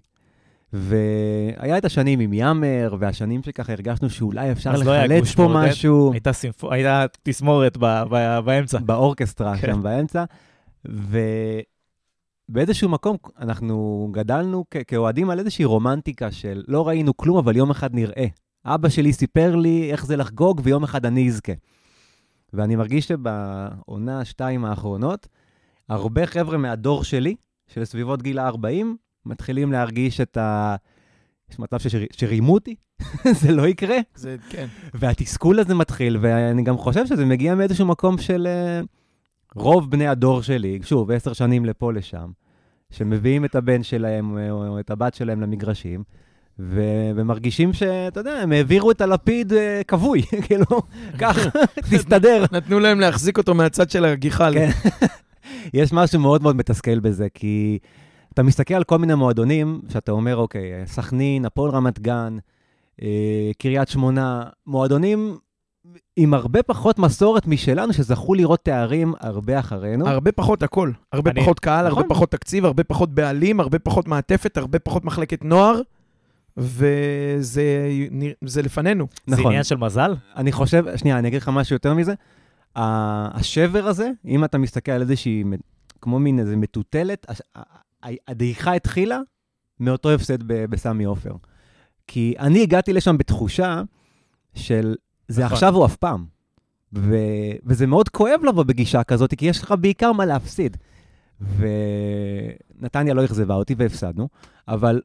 [0.72, 5.48] והיה את השנים עם יאמר, והשנים שככה הרגשנו שאולי אפשר לא לחלץ גוש פה?
[5.54, 6.12] משהו.
[6.12, 8.78] הייתה סימפו- הייתה תזמורת ב- ב- באמצע.
[8.78, 9.66] באורקסטרה כן.
[9.72, 10.24] שם באמצע,
[12.48, 17.70] ובאיזשהו מקום אנחנו גדלנו כ- כאוהדים על איזושהי רומנטיקה של לא ראינו כלום, אבל יום
[17.70, 18.26] אחד נראה.
[18.64, 21.52] אבא שלי סיפר לי איך זה לחגוג, ויום אחד אני אזכה.
[22.52, 25.28] ואני מרגיש שבעונה, שתיים האחרונות,
[25.88, 27.34] הרבה חבר'ה מהדור שלי,
[27.66, 28.86] של סביבות גיל ה-40,
[29.26, 30.76] מתחילים להרגיש את ה...
[31.50, 32.74] יש מצב ששר- שרימו אותי,
[33.40, 33.96] זה לא יקרה.
[34.14, 34.66] זה, כן.
[34.94, 38.80] והתסכול הזה מתחיל, ואני גם חושב שזה מגיע מאיזשהו מקום של אה,
[39.54, 42.30] רוב בני הדור שלי, שוב, עשר שנים לפה לשם,
[42.90, 46.02] שמביאים את הבן שלהם אה, או את הבת שלהם למגרשים,
[46.60, 46.80] ו-
[47.16, 50.64] ומרגישים שאתה יודע, הם העבירו את הלפיד אה, כבוי, כאילו,
[51.18, 51.36] קח,
[51.92, 52.44] תסתדר.
[52.52, 54.54] נתנו להם להחזיק אותו מהצד של הגיחל.
[54.54, 54.70] כן.
[55.74, 57.78] יש משהו מאוד מאוד מתסכל בזה, כי
[58.34, 62.36] אתה מסתכל על כל מיני מועדונים, שאתה אומר, אוקיי, סכנין, הפועל רמת גן,
[63.02, 63.08] אה,
[63.58, 65.38] קריית שמונה, מועדונים
[66.16, 70.08] עם הרבה פחות מסורת משלנו, שזכו לראות תארים הרבה אחרינו.
[70.08, 70.90] הרבה פחות הכל.
[71.12, 72.08] הרבה אני- פחות קהל, הרבה נכון.
[72.08, 75.80] פחות תקציב, הרבה פחות בעלים, הרבה פחות מעטפת, הרבה פחות מחלקת נוער,
[76.58, 77.88] וזה
[78.44, 79.06] זה לפנינו.
[79.26, 79.46] זה נכון.
[79.46, 80.14] עניין של מזל?
[80.36, 82.14] אני חושב, שנייה, אני אגיד לך משהו יותר מזה.
[82.76, 85.44] השבר הזה, אם אתה מסתכל על איזושהי,
[86.00, 87.26] כמו מין איזה מטוטלת,
[88.28, 89.18] הדעיכה התחילה
[89.80, 91.32] מאותו הפסד ב- בסמי עופר.
[92.06, 93.82] כי אני הגעתי לשם בתחושה
[94.54, 94.94] של
[95.28, 95.52] זה נכון.
[95.54, 96.24] עכשיו או אף פעם.
[96.92, 100.76] ו- וזה מאוד כואב לבוא בגישה כזאת, כי יש לך בעיקר מה להפסיד.
[101.40, 104.28] ונתניה לא אכזבה אותי והפסדנו,
[104.68, 105.00] אבל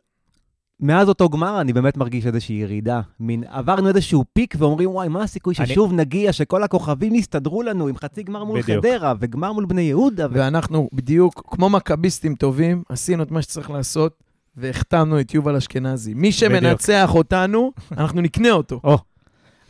[0.83, 3.01] מאז אותו גמר אני באמת מרגיש איזושהי ירידה.
[3.19, 7.87] מין, עברנו איזשהו פיק ואומרים, וואי, מה הסיכוי אני- ששוב נגיע, שכל הכוכבים יסתדרו לנו
[7.87, 8.85] עם חצי גמר מול בדיוק.
[8.85, 10.25] חדרה וגמר מול בני יהודה.
[10.25, 10.29] ו...
[10.33, 14.23] ואנחנו בדיוק, כמו מכביסטים טובים, עשינו את מה שצריך לעשות,
[14.57, 16.13] והחתמנו את יובל אשכנזי.
[16.13, 18.79] מי שמנצח אותנו, אנחנו נקנה אותו.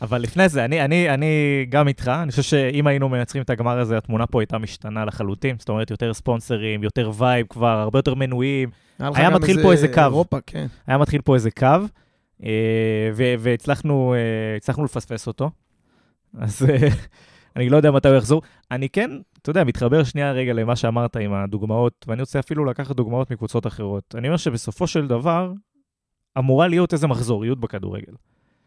[0.04, 1.26] אבל לפני זה, אני, אני, אני
[1.68, 5.56] גם איתך, אני חושב שאם היינו מנצחים את הגמר הזה, התמונה פה הייתה משתנה לחלוטין.
[5.58, 8.70] זאת אומרת, יותר ספונסרים, יותר vibe כבר, הרבה יותר מנויים.
[8.98, 10.00] היה מתחיל פה איזה קו.
[10.00, 10.66] אירופה, כן.
[10.86, 11.66] היה מתחיל פה איזה קו,
[12.44, 14.14] אה, והצלחנו
[14.78, 15.50] אה, לפספס אותו.
[16.38, 16.88] אז אה,
[17.56, 18.42] אני לא יודע מתי הוא יחזור.
[18.70, 19.10] אני כן,
[19.42, 23.66] אתה יודע, מתחבר שנייה רגע למה שאמרת עם הדוגמאות, ואני רוצה אפילו לקחת דוגמאות מקבוצות
[23.66, 24.14] אחרות.
[24.18, 25.52] אני אומר שבסופו של דבר,
[26.38, 28.12] אמורה להיות איזה מחזוריות בכדורגל.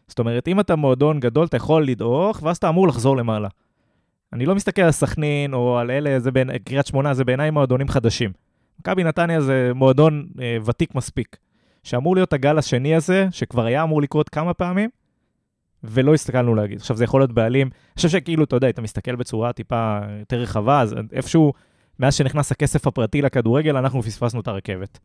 [0.08, 3.48] זאת אומרת, אם אתה מועדון גדול, אתה יכול לדעוך, ואז אתה אמור לחזור למעלה.
[4.32, 7.88] אני לא מסתכל על סכנין או על אלה, זה בין, קריית שמונה, זה בעיניי מועדונים
[7.88, 8.32] חדשים.
[8.80, 11.36] מכבי נתניה זה מועדון אה, ותיק מספיק,
[11.82, 14.90] שאמור להיות הגל השני הזה, שכבר היה אמור לקרות כמה פעמים,
[15.84, 16.78] ולא הסתכלנו להגיד.
[16.78, 20.36] עכשיו, זה יכול להיות בעלים, אני חושב שכאילו, אתה יודע, אתה מסתכל בצורה טיפה יותר
[20.36, 21.52] רחבה, אז איפשהו,
[21.98, 24.98] מאז שנכנס הכסף הפרטי לכדורגל, אנחנו פספסנו את הרכבת.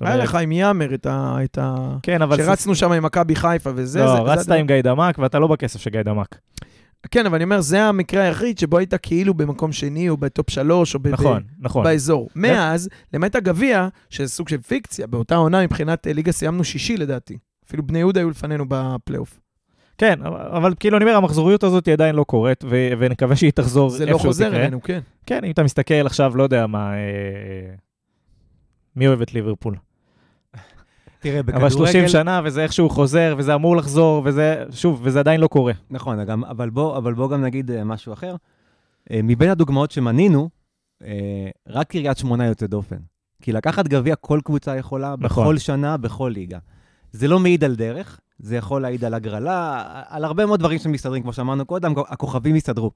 [0.00, 1.36] היה לך עם יאמר את ה...
[1.44, 1.74] את ה...
[2.02, 2.36] כן, אבל...
[2.36, 4.00] שרצנו שם עם מכבי חיפה וזה.
[4.04, 6.38] לא, זה- רצת זה- עם גיא דמק, ואתה לא בכסף של גיא דמק.
[7.10, 10.94] כן, אבל אני אומר, זה המקרה היחיד שבו היית כאילו במקום שני, או בטופ שלוש,
[10.94, 11.84] או ב- נכון, ב- נכון.
[11.84, 12.28] באזור.
[12.36, 17.38] מאז, למעט הגביע, שזה סוג של פיקציה, באותה עונה מבחינת אה, ליגה סיימנו שישי לדעתי.
[17.66, 19.40] אפילו בני יהודה היו לפנינו בפלייאוף.
[19.98, 23.90] כן, אבל, כאילו, אני אומר, המחזוריות הזאת היא עדיין לא קורית, ו- ונקווה שהיא תחזור
[23.90, 24.60] זה לא איפשהו חוזר תקרה.
[24.60, 25.00] אלינו, כן.
[25.26, 26.98] כן, אם אתה מסתכל עכשיו, לא יודע מה, אה,
[28.96, 29.76] מי אוהב את ליברפול?
[31.22, 35.46] תראה, אבל 30 שנה, וזה איכשהו חוזר, וזה אמור לחזור, וזה, שוב, וזה עדיין לא
[35.46, 35.72] קורה.
[35.90, 38.36] נכון, גם, אבל, בוא, אבל בוא גם נגיד אה, משהו אחר.
[39.10, 40.48] אה, מבין הדוגמאות שמנינו,
[41.04, 42.96] אה, רק קריית שמונה יוצא דופן.
[43.42, 45.44] כי לקחת גביע כל קבוצה יכולה, נכון.
[45.44, 46.58] בכל שנה, בכל ליגה.
[47.12, 51.22] זה לא מעיד על דרך, זה יכול להעיד על הגרלה, על הרבה מאוד דברים שמסתדרים,
[51.22, 52.90] כמו שאמרנו קודם, הכוכבים יסתדרו.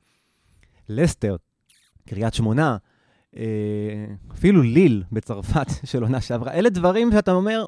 [0.89, 1.37] לסטר,
[2.09, 2.77] קריית שמונה,
[4.33, 7.67] אפילו ליל בצרפת של עונה שעברה, אלה דברים שאתה אומר,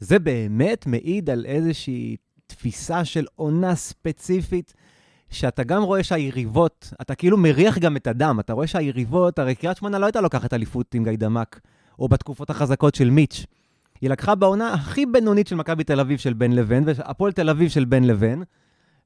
[0.00, 2.16] זה באמת מעיד על איזושהי
[2.46, 4.74] תפיסה של עונה ספציפית,
[5.30, 9.76] שאתה גם רואה שהיריבות, אתה כאילו מריח גם את הדם, אתה רואה שהיריבות, הרי קריית
[9.76, 11.60] שמונה לא הייתה לוקחת אליפות עם גיא דמק,
[11.98, 13.46] או בתקופות החזקות של מיץ'.
[14.00, 17.70] היא לקחה בעונה הכי בינונית של מכבי תל אביב של בן לבן, והפועל תל אביב
[17.70, 18.40] של בן לבן,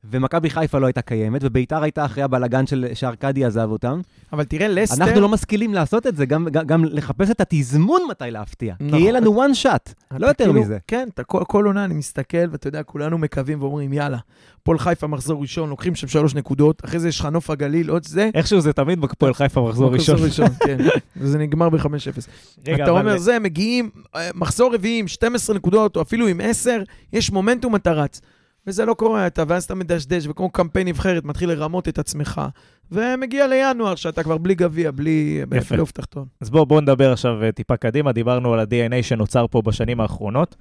[0.04, 4.00] ומכבי חיפה לא הייתה קיימת, וביתר הייתה אחרי הבלגן של שארקדי עזב אותם.
[4.32, 5.04] אבל תראה, לסטר...
[5.04, 8.74] אנחנו לא משכילים לעשות את זה, גם, גם, גם לחפש את התזמון מתי להפתיע.
[8.80, 8.90] נכון.
[8.98, 10.78] כי יהיה לנו one shot, לא יותר כאילו- מזה.
[10.86, 14.18] כן, אתה כל, כל עונה אני מסתכל, ואתה יודע, כולנו מקווים ואומרים, יאללה,
[14.62, 18.06] פועל חיפה מחזור ראשון, לוקחים שם שלוש נקודות, אחרי זה יש לך נוף הגליל, עוד
[18.06, 18.30] זה.
[18.34, 20.14] איכשהו זה תמיד בפועל חיפה מחזור ראשון.
[20.14, 20.78] מחזור ראשון, כן.
[21.16, 21.86] וזה נגמר ב-5-0.
[22.66, 26.82] רגע, אתה אומר, זה, מגיעים, אה, מחזור רביעי עם 12 נקודות, או אפילו עם 10,
[27.12, 28.20] יש מומנטום, אתה רץ.
[28.70, 32.40] וזה לא קורה, אתה, ואז אתה מדשדש, וכמו קמפיין נבחרת, מתחיל לרמות את עצמך.
[32.92, 35.42] ומגיע לינואר, שאתה כבר בלי גביע, בלי.
[35.68, 36.26] פלייאוף תחתון.
[36.40, 40.56] אז בואו בוא נדבר עכשיו אה, טיפה קדימה, דיברנו על ה-DNA שנוצר פה בשנים האחרונות,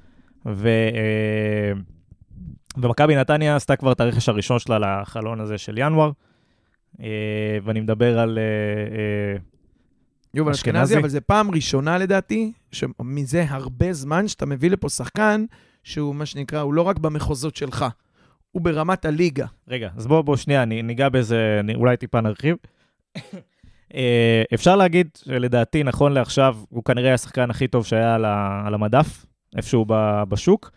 [0.45, 0.67] ו...
[0.67, 1.79] אה,
[2.77, 6.11] ומכבי נתניה עשתה כבר את הרכש הראשון שלה לחלון הזה של ינואר,
[7.01, 7.07] אה,
[7.63, 8.39] ואני מדבר על...
[10.33, 10.77] יובל אשכנזי?
[10.77, 15.45] אשכנזי, אבל זו פעם ראשונה לדעתי, שמזה הרבה זמן שאתה מביא לפה שחקן
[15.89, 17.85] שהוא, מה שנקרא, הוא לא רק במחוזות שלך,
[18.51, 19.45] הוא ברמת הליגה.
[19.67, 22.55] רגע, אז בואו בוא, שנייה, אני ניגע בזה, אני, אולי טיפה נרחיב.
[23.95, 28.25] אה, אפשר להגיד שלדעתי, נכון לעכשיו, הוא כנראה השחקן הכי טוב שהיה על,
[28.65, 29.25] על המדף,
[29.55, 30.71] איפשהו ב, בשוק.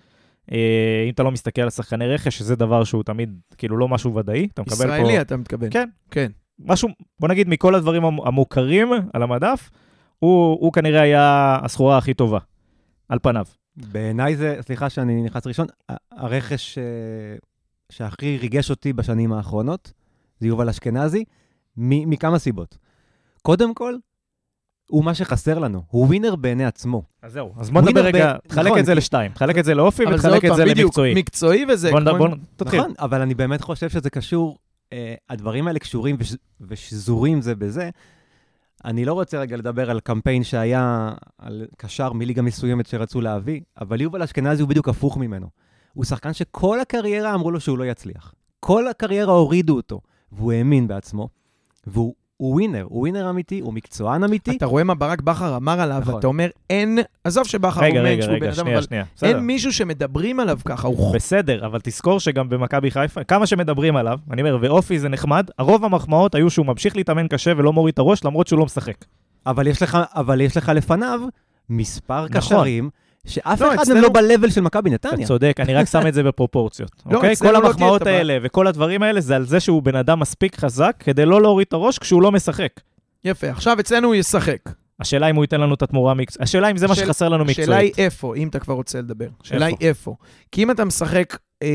[0.53, 4.15] אה, אם אתה לא מסתכל על שחקני רכש, שזה דבר שהוא תמיד, כאילו, לא משהו
[4.15, 4.83] ודאי, אתה מקבל פה...
[4.85, 5.69] ישראלי, אתה מתכוון.
[5.73, 5.89] כן.
[6.11, 6.31] כן.
[6.59, 6.89] משהו,
[7.21, 9.71] בוא נגיד, מכל הדברים המ- המוכרים על המדף,
[10.19, 12.39] הוא, הוא כנראה היה הסחורה הכי טובה,
[13.09, 13.45] על פניו.
[13.77, 15.67] בעיניי זה, סליחה שאני נכנס ראשון,
[16.13, 16.85] הרכש אה,
[17.91, 19.93] שהכי ריגש אותי בשנים האחרונות,
[20.41, 21.25] זה יובל אשכנזי,
[21.77, 22.79] מ- מכמה סיבות.
[23.43, 23.95] קודם כל,
[24.91, 27.03] הוא מה שחסר לנו, הוא ווינר בעיני עצמו.
[27.23, 30.03] אז זהו, אז בוא נדבר רגע, תחלק נכון, את זה לשתיים, תחלק את זה לאופי
[30.07, 31.15] ותחלק את זה בדיוק, למקצועי.
[31.15, 32.81] מקצועי וזה, בוא נד- כמו- בוא תתחיל.
[32.81, 34.59] נכון, אבל אני באמת חושב שזה קשור,
[34.93, 37.91] אה, הדברים האלה קשורים וש, ושזורים זה בזה.
[38.85, 44.01] אני לא רוצה רגע לדבר על קמפיין שהיה על קשר מליגה מסוימת שרצו להביא, אבל
[44.01, 45.47] יובל אשכנזי הוא בדיוק הפוך ממנו.
[45.93, 48.35] הוא שחקן שכל הקריירה אמרו לו שהוא לא יצליח.
[48.61, 50.01] כל הקריירה הורידו אותו,
[50.33, 51.29] והוא האמין בעצמו,
[51.87, 54.57] והוא הוא ווינר, הוא ווינר אמיתי, הוא מקצוען אמיתי.
[54.57, 56.15] אתה רואה מה ברק בכר אמר עליו, נכון.
[56.15, 59.05] ואתה אומר, אין, עזוב שבכר אומר רגע, שהוא בן אדם, אבל שנייה.
[59.23, 64.19] אין מישהו שמדברים עליו ככה, הוא בסדר, אבל תזכור שגם במכבי חיפה, כמה שמדברים עליו,
[64.31, 67.99] אני אומר, ואופי זה נחמד, הרוב המחמאות היו שהוא ממשיך להתאמן קשה ולא מוריד את
[67.99, 69.05] הראש, למרות שהוא לא משחק.
[69.47, 71.21] אבל יש לך, אבל יש לך לפניו
[71.71, 72.41] מספר נכון.
[72.41, 72.91] קשרים,
[73.27, 75.27] שאף לא, אחד אצלנו- מהם לא ב-level של מכבי אתה נתניה.
[75.27, 77.37] צודק, אני רק שם את זה בפרופורציות, לא, אוקיי?
[77.37, 78.17] כל לא המחמאות הבעיה.
[78.19, 81.67] האלה וכל הדברים האלה זה על זה שהוא בן אדם מספיק חזק כדי לא להוריד
[81.67, 82.73] את הראש כשהוא לא משחק.
[83.25, 83.51] יפה.
[83.51, 84.59] עכשיו אצלנו הוא ישחק.
[85.01, 87.45] השאלה אם הוא ייתן לנו את התמורה מקצועית, השאלה אם זה מה השאל- שחסר לנו
[87.51, 87.99] השאלה היא מקצועית.
[88.07, 89.29] איפה, אם אתה כבר רוצה לדבר.
[89.43, 89.77] השאלה היא?
[89.81, 90.17] איפה.
[90.53, 91.69] כי אם אתה משחק אה,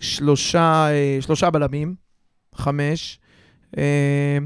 [0.00, 1.94] שלושה, אה, שלושה בלמים,
[2.54, 3.18] חמש,
[3.78, 4.38] אה,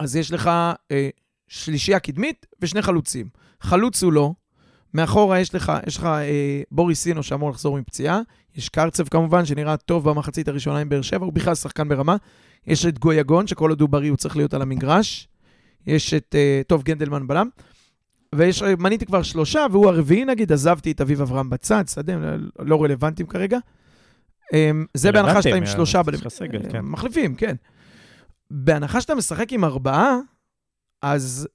[0.00, 0.50] אז יש לך
[0.92, 1.08] אה,
[1.48, 3.28] שלישייה קדמית ושני חלוצים.
[3.60, 4.32] חלוץ הוא לא,
[4.96, 8.20] מאחורה יש לך, יש לך אה, בוריס סינו שאמור לחזור מפציעה,
[8.56, 12.16] יש קרצב כמובן, שנראה טוב במחצית הראשונה עם באר שבע, הוא בכלל שחקן ברמה.
[12.66, 15.28] יש את גויגון, שכל עוד הוא בריא הוא צריך להיות על המגרש.
[15.86, 17.48] יש את, אה, טוב, גנדלמן בלם.
[18.34, 22.82] ויש, מניתי כבר שלושה, והוא הרביעי נגיד, עזבתי את אביב אברהם בצד, שדה, לא- לא
[22.82, 23.58] רלוונטיים כרגע.
[24.52, 26.00] אמ, זה בהנחה שאתה עם רלוונטיים, שלושה...
[26.12, 26.80] לך סגל, אה, כן.
[26.80, 27.54] מחליפים, כן.
[28.50, 30.18] בהנחה שאתה משחק עם ארבעה,
[31.02, 31.48] אז,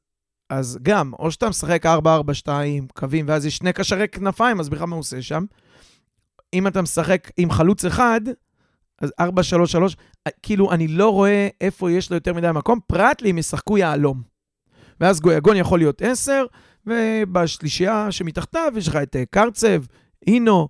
[0.52, 2.50] אז גם, או שאתה משחק 4-4-2,
[2.94, 5.46] קווים, ואז יש שני קשרי כנפיים, אז בכלל מה הוא עושה שם?
[6.54, 8.22] אם אתה משחק עם חלוץ אחד,
[9.02, 9.24] אז 4-3-3,
[10.28, 13.78] אה, כאילו, אני לא רואה איפה יש לו יותר מדי מקום, פרט לי אם ישחקו
[13.78, 14.22] יהלום.
[15.00, 16.46] ואז גויגון יכול להיות 10,
[16.88, 19.84] ובשלישייה שמתחתיו יש לך את אה, קרצב,
[20.28, 20.68] אינו,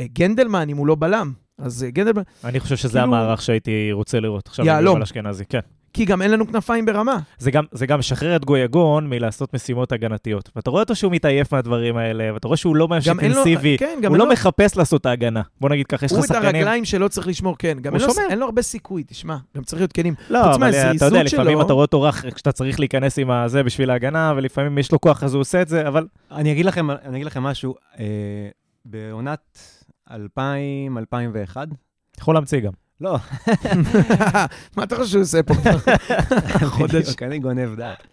[0.00, 1.32] אה, גנדלמן, אם הוא לא בלם.
[1.58, 4.66] אז אה, גנדלמן, אני חושב שזה כאילו- המערך שהייתי רוצה לראות עכשיו.
[4.66, 5.02] יהלום.
[5.02, 5.60] אשכנזי, כן.
[5.94, 7.18] כי גם אין לנו כנפיים ברמה.
[7.38, 10.50] זה גם, זה גם משחרר את גויגון מלעשות משימות הגנתיות.
[10.56, 13.76] ואתה רואה אותו שהוא מתעייף מהדברים האלה, ואתה רואה שהוא לא ממש אינטנסיבי.
[13.78, 15.42] כן, גם הוא לא לו, מחפש לעשות את ההגנה.
[15.60, 16.54] בוא נגיד ככה, יש לך הוא את שחקנים...
[16.54, 17.78] הרגליים שלו צריך לשמור, כן.
[17.80, 18.26] גם הוא אין לו, שומר.
[18.30, 20.14] אין לו הרבה סיכוי, תשמע, גם צריך להיות כנים.
[20.30, 23.30] לא, אבל אתה יודע, מהזריזות לפעמים שלו- אתה רואה אותו רך כשאתה צריך להיכנס עם
[23.30, 26.66] הזה בשביל ההגנה, ולפעמים יש לו כוח אז הוא עושה את זה, אבל אני אגיד
[26.66, 28.04] לכם, אני אגיד לכם משהו, אה,
[28.84, 29.58] בעונת
[30.10, 30.14] 2000-2001,
[32.20, 32.72] יכול להמציא גם.
[33.02, 33.16] לא,
[34.76, 35.54] מה אתה חושב שהוא עושה פה?
[36.76, 36.94] חודש.
[36.94, 38.06] בדיוק, אני גונב דעת.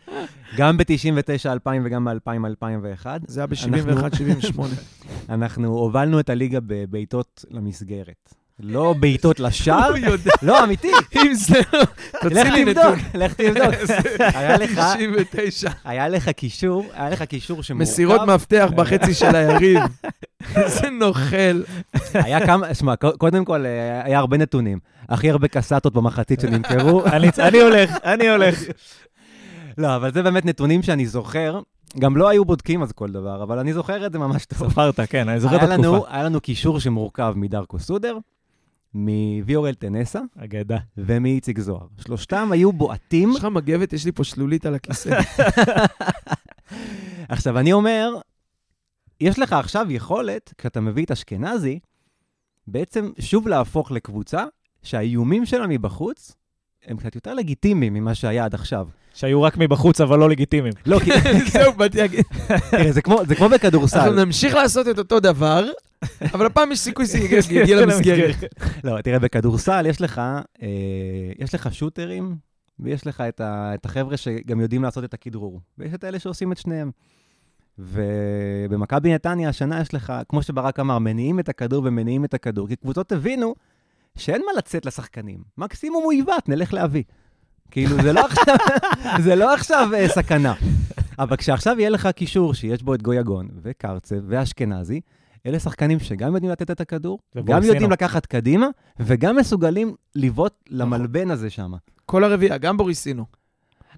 [0.57, 4.61] גם ב-99-2000 וגם ב-2000-2001, זה היה אנחנו- ב-71-78.
[5.33, 8.33] אנחנו הובלנו את הליגה בבעיטות למסגרת.
[8.59, 9.93] לא בעיטות לשער,
[10.41, 10.91] לא, אמיתי.
[11.15, 11.81] אם זה לא...
[12.23, 12.95] לך תבדוק.
[13.13, 13.73] לך תבדוק.
[14.19, 15.69] היה לך, 99.
[15.85, 17.81] היה לך קישור, היה לך קישור שמורכב.
[17.91, 19.79] מסירות מפתח בחצי של היריב.
[20.55, 21.61] איזה נוכל.
[22.13, 24.79] היה כמה, שמע, קודם כל, אה, היה הרבה נתונים.
[25.09, 27.03] הכי הרבה קסטות במחצית שנמכרו.
[27.39, 28.59] אני הולך, אני הולך.
[29.77, 31.59] לא, אבל זה באמת נתונים שאני זוכר.
[31.99, 34.71] גם לא היו בודקים אז כל דבר, אבל אני זוכר את זה ממש טוב.
[34.71, 36.05] ספרת, כן, אני זוכר את התקופה.
[36.09, 38.17] היה לנו קישור שמורכב מדרקו סודר,
[38.93, 40.77] מוויורל טנסה אגדה.
[40.97, 41.85] ומאיציק זוהר.
[41.97, 43.31] שלושתם היו בועטים.
[43.31, 45.19] יש לך מגבת, יש לי פה שלולית על הכיסא.
[47.29, 48.15] עכשיו, אני אומר,
[49.21, 51.79] יש לך עכשיו יכולת, כשאתה מביא את אשכנזי,
[52.67, 54.43] בעצם שוב להפוך לקבוצה
[54.83, 56.35] שהאיומים שלה מבחוץ
[56.85, 58.87] הם קצת יותר לגיטימיים ממה שהיה עד עכשיו.
[59.13, 60.73] שהיו רק מבחוץ, אבל לא לגיטימיים.
[60.85, 61.11] לא, כי...
[61.53, 62.25] זהו, באתי להגיד.
[62.71, 64.25] תראה, זה כמו, זה כמו אנחנו בכדורסל.
[64.25, 65.65] נמשיך לעשות את אותו דבר,
[66.33, 67.17] אבל הפעם יש סיכוי שזה
[67.53, 68.35] יגיע למסגרת.
[68.83, 70.21] לא, תראה, בכדורסל יש לך,
[70.61, 70.67] אה,
[71.39, 72.35] יש לך שוטרים,
[72.79, 76.91] ויש לך את החבר'ה שגם יודעים לעשות את הכדרור, ויש את אלה שעושים את שניהם.
[77.79, 82.75] ובמכבי נתניה השנה יש לך, כמו שברק אמר, מניעים את הכדור ומניעים את הכדור, כי
[82.75, 83.55] קבוצות הבינו
[84.15, 85.43] שאין מה לצאת לשחקנים.
[85.57, 87.03] מקסימום הוא יבעט, נלך להביא.
[87.71, 88.55] כאילו, זה לא עכשיו,
[89.25, 90.53] זה לא עכשיו אה, סכנה.
[91.19, 95.01] אבל כשעכשיו יהיה לך קישור שיש בו את גויגון וקרצב ואשכנזי,
[95.45, 97.63] אלה שחקנים שגם יודעים לתת את הכדור, גם.
[97.63, 98.67] יודעים לקחת קדימה,
[98.99, 101.71] וגם מסוגלים לבעוט למלבן הזה שם.
[102.05, 103.25] כל הרביעייה, גם בוריסינו.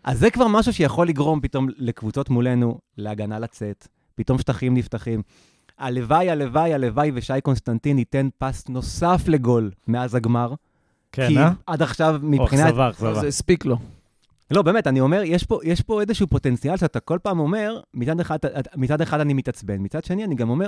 [0.04, 5.22] אז זה כבר משהו שיכול לגרום פתאום לקבוצות מולנו להגנה לצאת, פתאום שטחים נפתחים.
[5.78, 10.54] הלוואי, הלוואי, הלוואי ושי קונסטנטין ייתן פס נוסף לגול מאז הגמר.
[11.12, 11.52] כן, כי אה?
[11.68, 12.70] עד עכשיו אוח, מבחינת...
[12.70, 13.14] שבע, אכזבה.
[13.14, 13.78] זה הספיק לו.
[14.52, 18.20] לא, באמת, אני אומר, יש פה, יש פה איזשהו פוטנציאל שאתה כל פעם אומר, מצד
[18.20, 18.38] אחד,
[18.76, 20.68] מצד אחד אני מתעצבן, מצד שני אני גם אומר,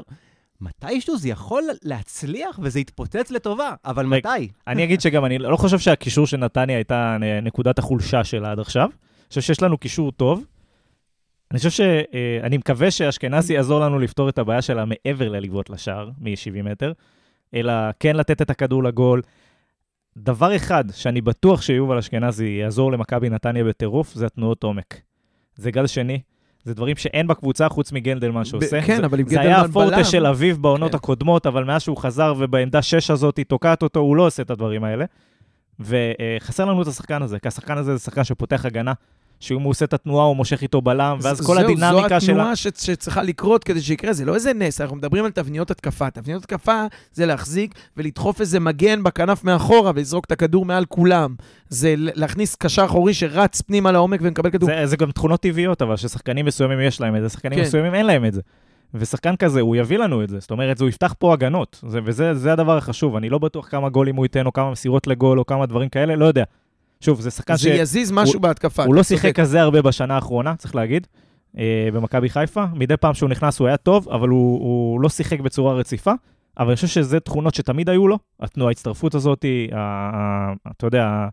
[0.61, 4.05] מתישהו זה יכול להצליח וזה יתפוצץ לטובה, אבל.
[4.05, 4.47] מתי?
[4.67, 8.89] אני אגיד שגם אני לא חושב שהקישור של נתניה הייתה נקודת החולשה שלה עד עכשיו.
[9.34, 10.45] חושב שיש לנו קישור טוב.
[11.51, 11.81] אני חושב ש...
[11.81, 16.91] אה, אני מקווה שאשכנזי יעזור לנו לפתור את הבעיה שלה מעבר ללבעוט לשער, מ-70 מטר,
[17.53, 19.21] אלא כן לתת את הכדור לגול.
[20.17, 25.01] דבר אחד שאני בטוח שיובל אשכנזי יעזור למכבי נתניה בטירוף, זה התנועות עומק.
[25.55, 26.19] זה גל שני,
[26.63, 28.81] זה דברים שאין בקבוצה חוץ מגנדלמן שעושה.
[28.81, 30.03] כן, זה, אבל עם זה היה גנדלמן הפורטה בלם.
[30.03, 30.97] של אביב בעונות כן.
[30.97, 34.51] הקודמות, אבל מאז שהוא חזר ובעמדה 6 הזאת היא תוקעת אותו, הוא לא עושה את
[34.51, 35.05] הדברים האלה.
[35.79, 38.93] וחסר לנו את השחקן הזה, כי השחקן הזה זה שחקן שפותח הגנה,
[39.43, 42.35] שאם הוא עושה את התנועה הוא מושך איתו בלם, ואז כל זהו, הדינמיקה זו שלה...
[42.35, 46.09] התנועה ש- שצריכה לקרות כדי שיקרה, זה לא איזה נס, אנחנו מדברים על תבניות התקפה.
[46.09, 51.35] תבניות התקפה זה להחזיק ולדחוף איזה מגן בכנף מאחורה ולזרוק את הכדור מעל כולם.
[51.69, 54.69] זה להכניס קשר אחורי שרץ פנימה לעומק ומקבל כדור.
[54.69, 57.65] זה, זה גם תכונות טבעיות, אבל ששחקנים מסוימים יש להם את זה, שחקנים כן.
[57.65, 58.41] מסוימים אין להם את זה.
[58.93, 60.39] ושחקן כזה, הוא יביא לנו את זה.
[60.39, 63.15] זאת אומרת, הוא יפתח פה הגנות, זה, וזה זה הדבר החשוב.
[63.15, 66.15] אני לא בטוח כמה גולים הוא ייתן, או כמה מסירות לגול, או כמה דברים כאלה,
[66.15, 66.43] לא יודע.
[67.03, 68.83] שוב, זה שחקן זה יזיז משהו בהתקפה.
[68.83, 69.03] הוא לא.
[69.03, 71.07] שיחק כזה הרבה בשנה האחרונה, צריך להגיד,
[71.57, 72.65] אה, במכבי חיפה.
[72.73, 76.11] מדי פעם שהוא נכנס הוא היה טוב, אבל הוא, הוא לא שיחק בצורה רציפה.
[76.59, 81.27] אבל אני חושב שזה תכונות שתמיד היו לו, התנועה, ההצטרפות הזאת, ה- ה- אתה יודע,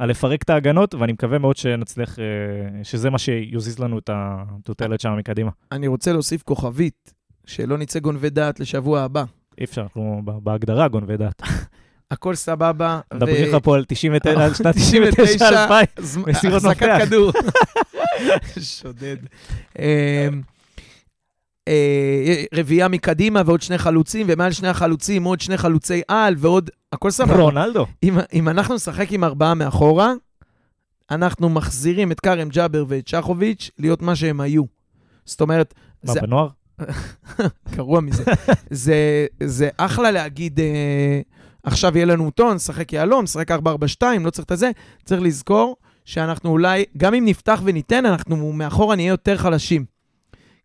[0.00, 2.24] הלפרק את ההגנות, ואני מקווה מאוד שנצליח, אה,
[2.84, 5.50] שזה מה שיוזיז לנו את המטוטלת שם מקדימה.
[5.72, 7.14] אני רוצה להוסיף כוכבית,
[7.46, 9.24] שלא נצא גונבי דעת לשבוע הבא.
[9.58, 11.42] אי אפשר, אנחנו בהגדרה גונבי דעת.
[12.14, 13.00] הכל סבבה.
[13.14, 16.00] מדברים לך פה על 99, על שנת 99, 99-2000.
[16.00, 17.04] זמ- מסירות החזקת מפתח.
[17.06, 17.32] כדור.
[18.80, 19.16] שודד.
[19.78, 19.84] אמ,
[21.68, 27.10] אה, רביעייה מקדימה ועוד שני חלוצים, ומעל שני החלוצים עוד שני חלוצי על ועוד, הכל
[27.10, 27.34] סבבה.
[27.42, 27.86] רונלדו.
[28.02, 30.12] אם, אם אנחנו נשחק עם ארבעה מאחורה,
[31.10, 34.62] אנחנו מחזירים את כרם ג'אבר ואת שחוביץ' להיות מה שהם היו.
[35.24, 36.48] זאת אומרת, מה, זה בנוער?
[37.76, 38.24] גרוע מזה.
[38.70, 38.96] זה,
[39.42, 41.20] זה אחלה להגיד, אה,
[41.64, 43.54] עכשיו יהיה לנו טון, נשחק יהלום, נשחק 4-4-2,
[44.20, 44.70] לא צריך את הזה.
[45.04, 49.84] צריך לזכור שאנחנו אולי, גם אם נפתח וניתן, אנחנו מאחורה נהיה יותר חלשים.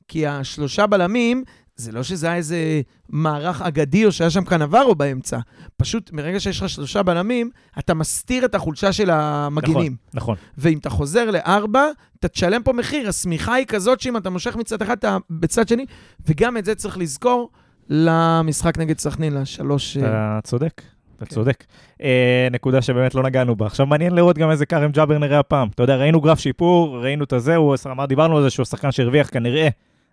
[0.07, 1.43] כי השלושה בלמים,
[1.75, 5.39] זה לא שזה היה איזה מערך אגדי או שהיה שם קנברו באמצע.
[5.77, 9.95] פשוט מרגע שיש לך שלושה בלמים, אתה מסתיר את החולשה של המגינים.
[10.13, 10.35] נכון.
[10.57, 11.87] ואם אתה חוזר לארבע,
[12.19, 13.09] אתה תשלם פה מחיר.
[13.09, 15.85] השמיכה היא כזאת שאם אתה מושך מצד אחד, אתה בצד שני,
[16.27, 17.49] וגם את זה צריך לזכור
[17.89, 19.97] למשחק נגד סכנין, לשלוש...
[19.97, 20.81] אה, אתה צודק,
[21.17, 21.35] אתה כן.
[21.35, 21.63] צודק.
[22.01, 23.65] אה, נקודה שבאמת לא נגענו בה.
[23.65, 25.67] עכשיו מעניין לראות גם איזה כרם ג'אבר נראה הפעם.
[25.75, 28.91] אתה יודע, ראינו גרף שיפור, ראינו את הזה, הוא אמר, דיברנו על זה שהוא השחקן
[28.91, 29.67] שהרוויח כנראה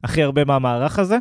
[0.05, 1.19] הכי הרבה מהמערך הזה.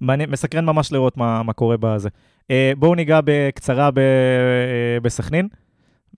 [0.00, 2.08] מעניין, מסקרן ממש לראות מה, מה קורה בזה.
[2.50, 5.48] אה, בואו ניגע בקצרה ב, אה, בסכנין.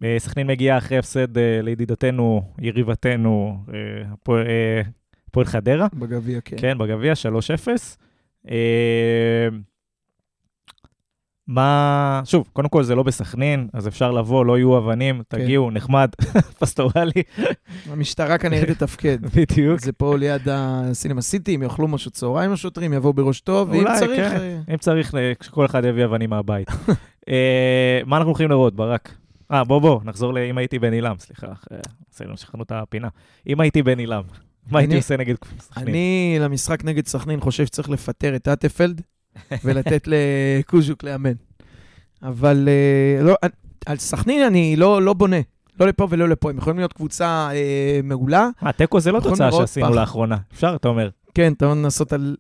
[0.04, 3.58] אה, סכנין מגיעה אחרי הפסד אה, לידידתנו, יריבתנו,
[4.12, 4.46] הפועל
[5.38, 5.86] אה, חדרה.
[5.94, 6.56] בגביע, כן.
[6.60, 7.16] כן, בגביע, 3-0.
[8.50, 9.48] אה,
[11.48, 16.10] מה, שוב, קודם כל זה לא בסכנין, אז אפשר לבוא, לא יהיו אבנים, תגיעו, נחמד,
[16.60, 17.22] פסטורלי,
[17.90, 19.18] המשטרה כנראה תתפקד.
[19.36, 19.80] בדיוק.
[19.80, 24.30] זה פה ליד הסינמה סיטי, הם יאכלו משהו צהריים השוטרים, יבואו בראש טוב, ואם צריך...
[24.30, 24.36] כן.
[24.40, 26.68] אה, אם צריך, אה, שכל אחד יביא אבנים מהבית.
[28.06, 29.14] מה אנחנו הולכים לראות, ברק?
[29.52, 31.46] אה, בוא, בוא, נחזור לאם הייתי בן עילם, סליחה,
[32.36, 33.08] שכחנו את הפינה.
[33.46, 34.22] אם הייתי בן עילם,
[34.70, 35.88] מה הייתי עושה נגד סכנין?
[35.88, 39.00] אני למשחק נגד סכנין חושב שצריך לפטר את אטפלד
[39.64, 41.32] ולתת לקוז'וק לאמן.
[42.22, 43.34] אבל אה, לא,
[43.86, 45.40] על סכנין אני לא, לא בונה.
[45.80, 46.50] לא לפה ולא לפה.
[46.50, 48.48] הם יכולים להיות קבוצה אה, מעולה.
[48.62, 49.94] מה, תיקו זה לא יכולים תוצאה שעשינו פח.
[49.94, 50.36] לאחרונה.
[50.52, 51.10] אפשר, אתה אומר.
[51.34, 52.36] כן, אתה יכול לנסות על...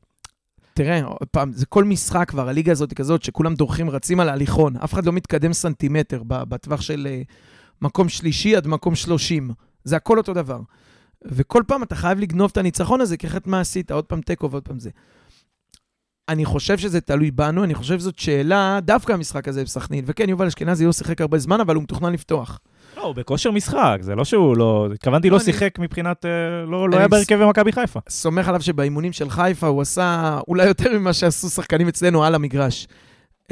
[0.74, 4.28] תראה, עוד פעם, זה כל משחק כבר, הליגה הזאת היא כזאת שכולם דורכים, רצים על
[4.28, 4.76] ההליכון.
[4.76, 7.22] אף אחד לא מתקדם סנטימטר בטווח של אה,
[7.82, 9.50] מקום שלישי עד מקום שלושים.
[9.84, 10.60] זה הכל אותו דבר.
[11.24, 13.90] וכל פעם אתה חייב לגנוב את הניצחון הזה, כי אחרת מה עשית?
[13.90, 14.90] עוד פעם תיקו ועוד פעם זה.
[16.28, 20.04] אני חושב שזה תלוי בנו, אני חושב שזאת שאלה, דווקא המשחק הזה בסכנין.
[20.06, 22.58] וכן, יובל אשכנזי לא שיחק הרבה זמן, אבל הוא מתוכנן לפתוח.
[22.96, 24.88] לא, הוא בכושר משחק, זה לא שהוא לא...
[24.94, 26.24] התכוונתי, לא אני- שיחק מבחינת...
[26.24, 26.30] אה,
[26.70, 28.00] לא לא היה ס- בהרכב במכבי חיפה.
[28.08, 32.86] סומך עליו שבאימונים של חיפה הוא עשה אולי יותר ממה שעשו שחקנים אצלנו על המגרש.
[33.44, 33.50] Uh,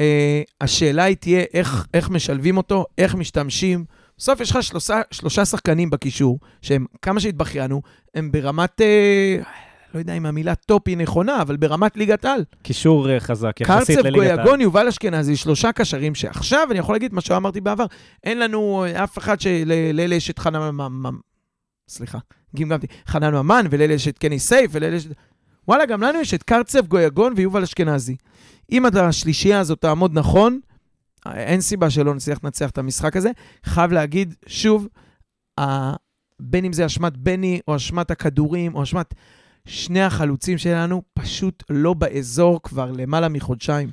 [0.61, 3.85] השאלה היא תהיה איך, איך משלבים אותו, איך משתמשים.
[4.17, 7.81] בסוף יש לך שלושה, שלושה שחקנים בקישור, שהם, כמה שהתבכיינו,
[8.15, 9.45] הם ברמת, uh,
[9.93, 12.43] לא יודע אם המילה top היא נכונה, אבל ברמת ליגת על.
[12.61, 14.37] קישור אה, חזק, יחסית קו רצף, לליגת העל.
[14.37, 17.85] גויגון, יובל אשכנזי, שלושה קשרים שעכשיו, אני יכול להגיד מה שאמרתי בעבר,
[18.23, 20.69] אין לנו אה, אף אחד שלאלה יש את חנן...
[20.69, 21.19] מ- מ-
[21.89, 22.17] סליחה,
[22.55, 25.07] גמגמתי, חנן ממן, ולאלה יש את קני סייף, ולאלה יש...
[25.67, 28.15] וואלה, גם לנו יש את קרצב, גויגון ויובל אשכנזי.
[28.71, 30.66] אם את השלישייה הזאת תעמוד נכון, אה,
[31.35, 33.31] אין סיבה שלא נצליח לנצח את המשחק הזה.
[33.63, 34.87] חייב להגיד, שוב,
[36.39, 39.13] בין אם זה אשמת בני, או אשמת הכדורים, או אשמת
[39.65, 43.89] שני החלוצים שלנו, פשוט לא באזור כבר למעלה מחודשיים.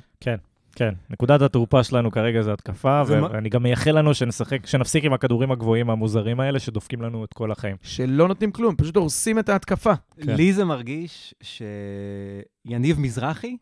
[0.77, 5.03] כן, נקודת התורפה שלנו כרגע זה התקפה, זה מה- ואני גם מייחל לנו שנשחק, שנפסיק
[5.03, 7.75] עם הכדורים הגבוהים המוזרים האלה שדופקים לנו את כל החיים.
[7.81, 9.93] שלא נותנים כלום, פשוט הורסים את ההתקפה.
[10.21, 10.35] כן.
[10.35, 13.57] לי זה מרגיש שיניב מזרחי,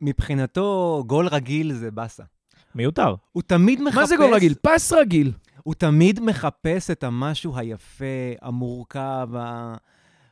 [0.00, 2.22] מבחינתו גול רגיל זה באסה.
[2.74, 3.14] מיותר.
[3.32, 3.98] הוא תמיד מחפש...
[3.98, 4.54] מה זה גול רגיל?
[4.62, 5.32] פס רגיל.
[5.62, 8.04] הוא תמיד מחפש את המשהו היפה,
[8.42, 9.74] המורכב, ה...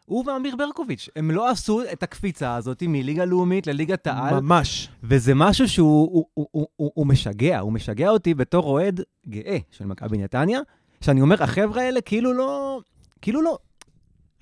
[0.07, 4.89] הוא ואמיר ברקוביץ', הם לא עשו את הקפיצה הזאת מליגה לאומית לליגת העל, ממש.
[5.03, 9.59] וזה משהו שהוא הוא, הוא, הוא, הוא, הוא משגע, הוא משגע אותי בתור אוהד גאה
[9.71, 10.61] של מכבי נתניה,
[11.01, 12.81] שאני אומר, החבר'ה האלה כאילו לא,
[13.23, 13.59] כאילו לא,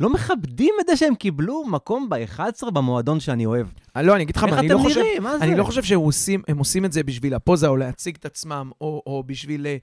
[0.00, 3.66] לא מכבדים את זה שהם קיבלו מקום ב-11 במועדון שאני אוהב.
[3.96, 5.02] אה, לא, אני אגיד לך אני לא חושב...
[5.40, 9.02] אני לא חושב שהם עושים, עושים את זה בשביל הפוזה או להציג את עצמם, או,
[9.06, 9.76] או בשביל, אה,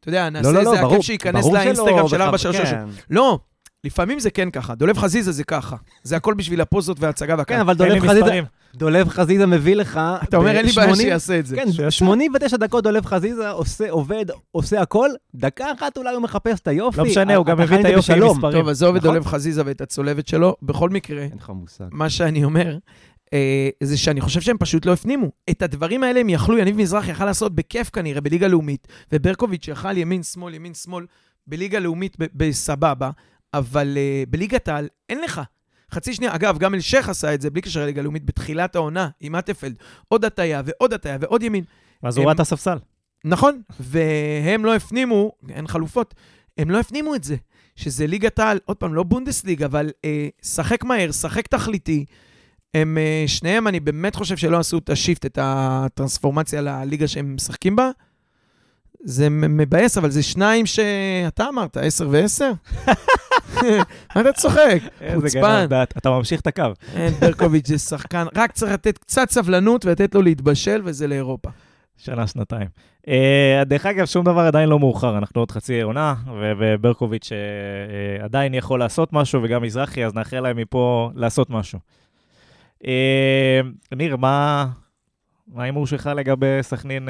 [0.00, 2.70] אתה יודע, נעשה לא, לא, איזה לא, עקב שייכנס לאינסטגרם של וחב- 433.
[2.70, 2.84] כן.
[3.10, 3.38] לא,
[3.84, 4.74] לפעמים זה כן ככה.
[4.74, 5.76] דולב חזיזה זה ככה.
[6.02, 7.60] זה הכל בשביל הפוזות וההצגה כן, והכאן.
[7.60, 8.40] אבל דולב חזיזה.
[8.74, 10.00] דולב חזיזה מביא לך...
[10.22, 11.56] אתה אומר, אין לי בעיה שיעשה את זה.
[11.56, 11.90] כן, שיעשה.
[11.90, 16.98] 89 דקות דולב חזיזה עושה, עובד, עושה הכל, דקה אחת אולי הוא מחפש את היופי.
[16.98, 18.24] לא משנה, הוא גם מביא את היופי עם.
[18.24, 18.58] מספרים.
[18.58, 19.14] טוב, עזוב את נכון.
[19.14, 20.56] דולב חזיזה ואת הצולבת שלו.
[20.62, 21.84] בכל מקרה, אין לך מושג.
[21.90, 22.78] מה שאני אומר,
[23.32, 25.30] אה, זה שאני חושב שהם פשוט לא הפנימו.
[25.50, 29.96] את הדברים האלה הם יכלו, יניב מזרחי יכל לעשות בכיף כנראה בליגה לאומית, וברקוביץ' יכל
[29.96, 31.06] ימין-שמאל, ימין-שמאל,
[31.46, 33.10] בליגה לאומית בסבבה,
[33.54, 35.40] אבל אה, בליגת העל אין לך.
[35.90, 39.36] חצי שנייה, אגב, גם אלשיך עשה את זה בלי קשר לליגה לאומית בתחילת העונה עם
[39.36, 39.74] אטפלד.
[40.08, 41.64] עוד הטיה ועוד הטיה ועוד ימין.
[42.02, 42.78] אז הוא ראה את הספסל.
[43.24, 46.14] נכון, והם לא הפנימו, אין חלופות,
[46.58, 47.36] הם לא הפנימו את זה,
[47.76, 52.04] שזה ליגת העל, עוד פעם, לא בונדסליג, אבל אה, שחק מהר, שחק תכליתי.
[52.74, 57.76] הם, אה, שניהם, אני באמת חושב שלא עשו את השיפט, את הטרנספורמציה לליגה שהם משחקים
[57.76, 57.90] בה.
[59.04, 62.52] זה מבאס, אבל זה שניים שאתה אמרת, עשר ועשר?
[64.14, 64.78] מה אתה צוחק?
[65.14, 65.66] חוצפן.
[65.98, 66.62] אתה ממשיך את הקו.
[66.94, 71.50] אין, ברקוביץ' זה שחקן, רק צריך לתת קצת סבלנות ולתת לו להתבשל, וזה לאירופה.
[71.96, 72.68] שנה, שנתיים.
[73.08, 76.14] אה, דרך אגב, שום דבר עדיין לא מאוחר, אנחנו עוד חצי עונה,
[76.58, 81.78] וברקוביץ' אה, אה, עדיין יכול לעשות משהו, וגם מזרחי, אז נאחל להם מפה לעשות משהו.
[83.92, 84.66] ניר, מה
[85.56, 87.08] ההימור שלך לגבי סכנין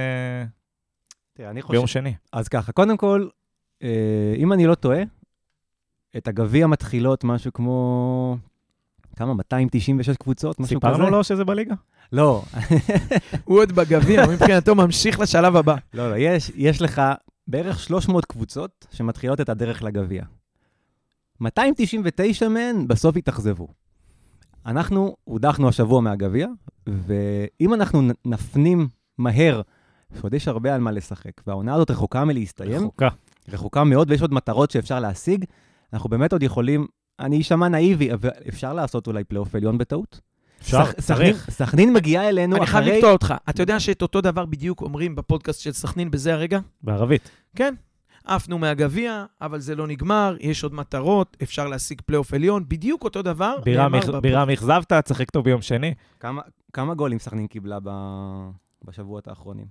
[1.36, 2.14] תראה, אני ביום שני?
[2.32, 3.28] אז ככה, קודם כל,
[3.82, 5.02] אה, אם אני לא טועה,
[6.16, 8.36] את הגביע מתחילות משהו כמו...
[9.16, 9.34] כמה?
[9.34, 10.60] 296 קבוצות?
[10.60, 10.92] משהו כזה?
[10.92, 11.74] סיפרנו לו שזה בליגה?
[12.12, 12.42] לא,
[13.44, 15.74] הוא עוד בגביע, מבחינתו ממשיך לשלב הבא.
[15.94, 17.02] לא, לא, יש, יש לך
[17.46, 20.24] בערך 300 קבוצות שמתחילות את הדרך לגביע.
[21.40, 23.68] 299 מהן בסוף התאכזבו.
[24.66, 26.48] אנחנו הודחנו השבוע מהגביע,
[26.86, 29.62] ואם אנחנו נפנים מהר,
[30.18, 33.08] שעוד יש הרבה על מה לשחק, והעונה הזאת רחוקה מלהסתיים, רחוקה.
[33.48, 35.44] רחוקה מאוד, ויש עוד מטרות שאפשר להשיג,
[35.92, 36.86] אנחנו באמת עוד יכולים,
[37.20, 40.20] אני אשמע נאיבי, אבל אפשר לעשות אולי פלייאוף עליון בטעות?
[40.60, 41.50] אפשר, צריך.
[41.50, 42.96] סכנין- מגיעה אלינו אני חייב אחרי...
[42.96, 43.34] לקטוע אותך.
[43.50, 46.58] אתה יודע שאת אותו דבר בדיוק אומרים בפודקאסט של סכנין בזה הרגע?
[46.82, 47.30] בערבית.
[47.56, 47.74] כן.
[48.24, 53.22] עפנו מהגביע, אבל זה לא נגמר, יש עוד מטרות, אפשר להשיג פלייאוף עליון, בדיוק אותו
[53.22, 53.56] דבר.
[54.20, 55.94] בירם אכזבת, תשחק טוב ביום שני.
[56.20, 56.42] כמה,
[56.72, 57.90] כמה גולים סכנין קיבלה ב...
[58.84, 59.66] בשבועות האחרונים?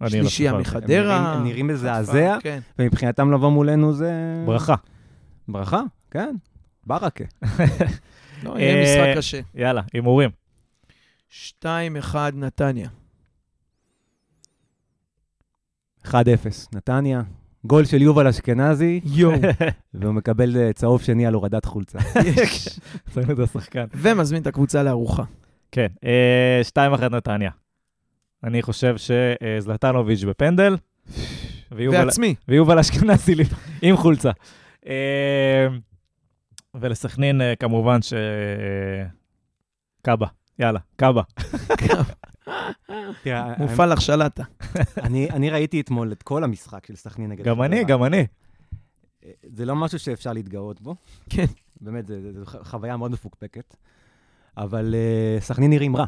[0.00, 0.52] אני לא שלישייה.
[0.52, 1.34] מחדרה.
[1.34, 2.36] הם נראים- מזעזע.
[2.40, 2.58] כן.
[2.78, 4.12] ומבחינתם לבוא מולנו זה...
[4.46, 4.74] ברכה.
[5.48, 6.34] ברכה, כן.
[6.86, 7.24] ברכה.
[8.44, 9.40] לא, אה, יהיה משחק קשה.
[9.54, 10.30] יאללה, הימורים.
[11.30, 11.64] 2-1
[12.34, 12.88] נתניה.
[16.06, 16.10] 1-0,
[16.72, 17.22] נתניה.
[17.66, 19.32] גול של יובל אשכנזי, יואו.
[19.94, 21.98] והוא מקבל אה, צהוב שני על הורדת חולצה.
[22.42, 22.80] יש.
[23.10, 23.84] עשינו את השחקן.
[23.94, 25.22] ומזמין את הקבוצה לארוחה.
[25.72, 26.60] כן, אה,
[26.96, 27.50] 2-1 נתניה.
[28.44, 30.76] אני חושב שזלטנוביץ' בפנדל,
[31.72, 32.34] ועצמי.
[32.48, 33.34] ויובל אשכנזי
[33.82, 34.30] עם חולצה.
[34.86, 35.66] אה,
[36.74, 38.12] ולסכנין, אה, כמובן ש...
[40.02, 40.26] קאבה,
[40.58, 41.22] יאללה, קאבה.
[43.58, 44.42] מופעל לך שלטה.
[45.02, 47.44] אני, אני ראיתי אתמול את כל המשחק של סכנין נגד...
[47.44, 47.84] גם אני.
[47.84, 48.26] גם אני.
[49.42, 50.94] זה לא משהו שאפשר להתגאות בו.
[51.30, 51.44] כן.
[51.80, 53.76] באמת, זו חוויה מאוד מפוקפקת.
[54.56, 54.94] אבל
[55.40, 56.04] סכנין נראים רע.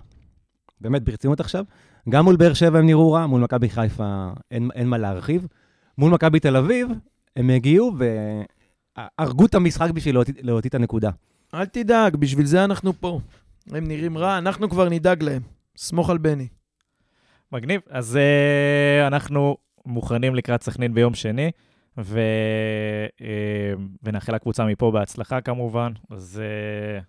[0.80, 1.64] באמת, ברצינות עכשיו.
[2.08, 5.46] גם מול באר שבע הם נראו רע, מול מכבי חיפה אין, אין מה להרחיב.
[5.98, 6.88] מול מכבי תל אביב,
[7.36, 7.92] הם הגיעו
[8.98, 11.10] והרגו את המשחק בשביל להוציא- להוציא את הנקודה.
[11.54, 13.20] אל תדאג, בשביל זה אנחנו פה.
[13.72, 15.42] הם נראים רע, אנחנו כבר נדאג להם.
[15.76, 16.48] סמוך על בני.
[17.52, 17.80] מגניב.
[17.90, 21.50] אז uh, אנחנו מוכנים לקראת סכנין ביום שני,
[21.98, 22.20] ו...
[23.18, 23.22] uh,
[24.02, 25.92] ונאחל לקבוצה מפה בהצלחה כמובן.
[26.10, 26.42] אז
[27.00, 27.04] uh,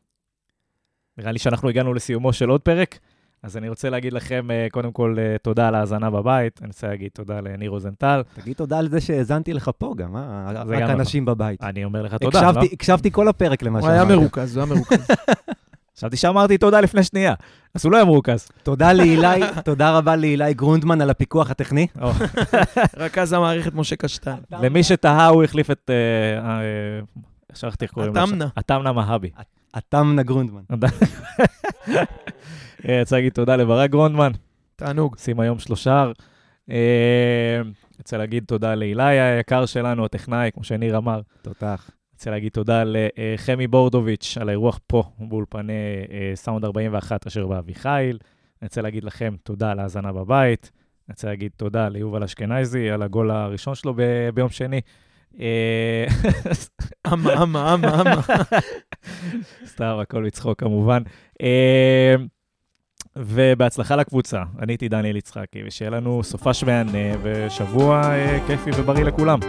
[1.17, 2.99] נראה לי שאנחנו הגענו לסיומו של עוד פרק.
[3.43, 6.59] אז אני רוצה להגיד לכם, uh, קודם כל, uh, תודה על ההאזנה בבית.
[6.61, 8.21] אני רוצה להגיד תודה לניר רוזנטל.
[8.33, 10.45] תגיד תודה על זה שהאזנתי לך פה גם, אה?
[10.47, 10.89] רק גם נכון.
[10.89, 11.63] אנשים בבית.
[11.63, 12.47] אני אומר לך תודה, לא?
[12.47, 14.05] הקשבתי, הקשבתי כל הפרק למה הוא היה.
[14.05, 15.07] מרוכז, הוא היה מרוכז.
[15.97, 17.33] חשבתי שאמרתי תודה לפני שנייה,
[17.75, 18.47] אז הוא לא היה מרוכז.
[18.63, 21.87] תודה לאילי, תודה רבה לאילי גרונדמן על הפיקוח הטכני.
[22.97, 24.35] רכז המערכת משה קשטן.
[24.51, 25.89] למי שתהה, הוא החליף את...
[25.89, 26.99] אה, אה,
[27.53, 28.23] שכחתי איך קוראים לו.
[28.23, 28.47] התמנה.
[28.57, 29.29] התמנה מהבי.
[29.73, 30.61] התמנה גרונדמן.
[32.89, 34.31] אה, רוצה להגיד תודה לברק גרונדמן,
[34.75, 35.17] תענוג.
[35.17, 36.11] שים היום שלושה.
[36.71, 37.61] אה,
[37.99, 41.21] רוצה להגיד תודה לאילי היקר שלנו, הטכנאי, כמו שניר אמר.
[41.41, 41.89] תותח.
[42.13, 45.73] רוצה להגיד תודה לחמי בורדוביץ' על האירוח פה באולפני
[46.11, 48.17] אה, סאונד 41 אשר באביחיל.
[48.61, 50.71] אני רוצה להגיד לכם תודה על ההאזנה בבית.
[51.09, 54.81] אני רוצה להגיד תודה ליובל אשכנזי על הגול הראשון שלו ב- ביום שני.
[55.39, 56.05] אה,
[57.13, 58.21] אמה, אמה, אמה, אמה.
[59.71, 61.01] סתם, הכל בצחוק כמובן.
[63.15, 64.43] ובהצלחה לקבוצה.
[64.59, 69.39] אני הייתי דניאל יצחקי, ושיהיה לנו סופש מהנה ושבוע אה, כיפי ובריא לכולם.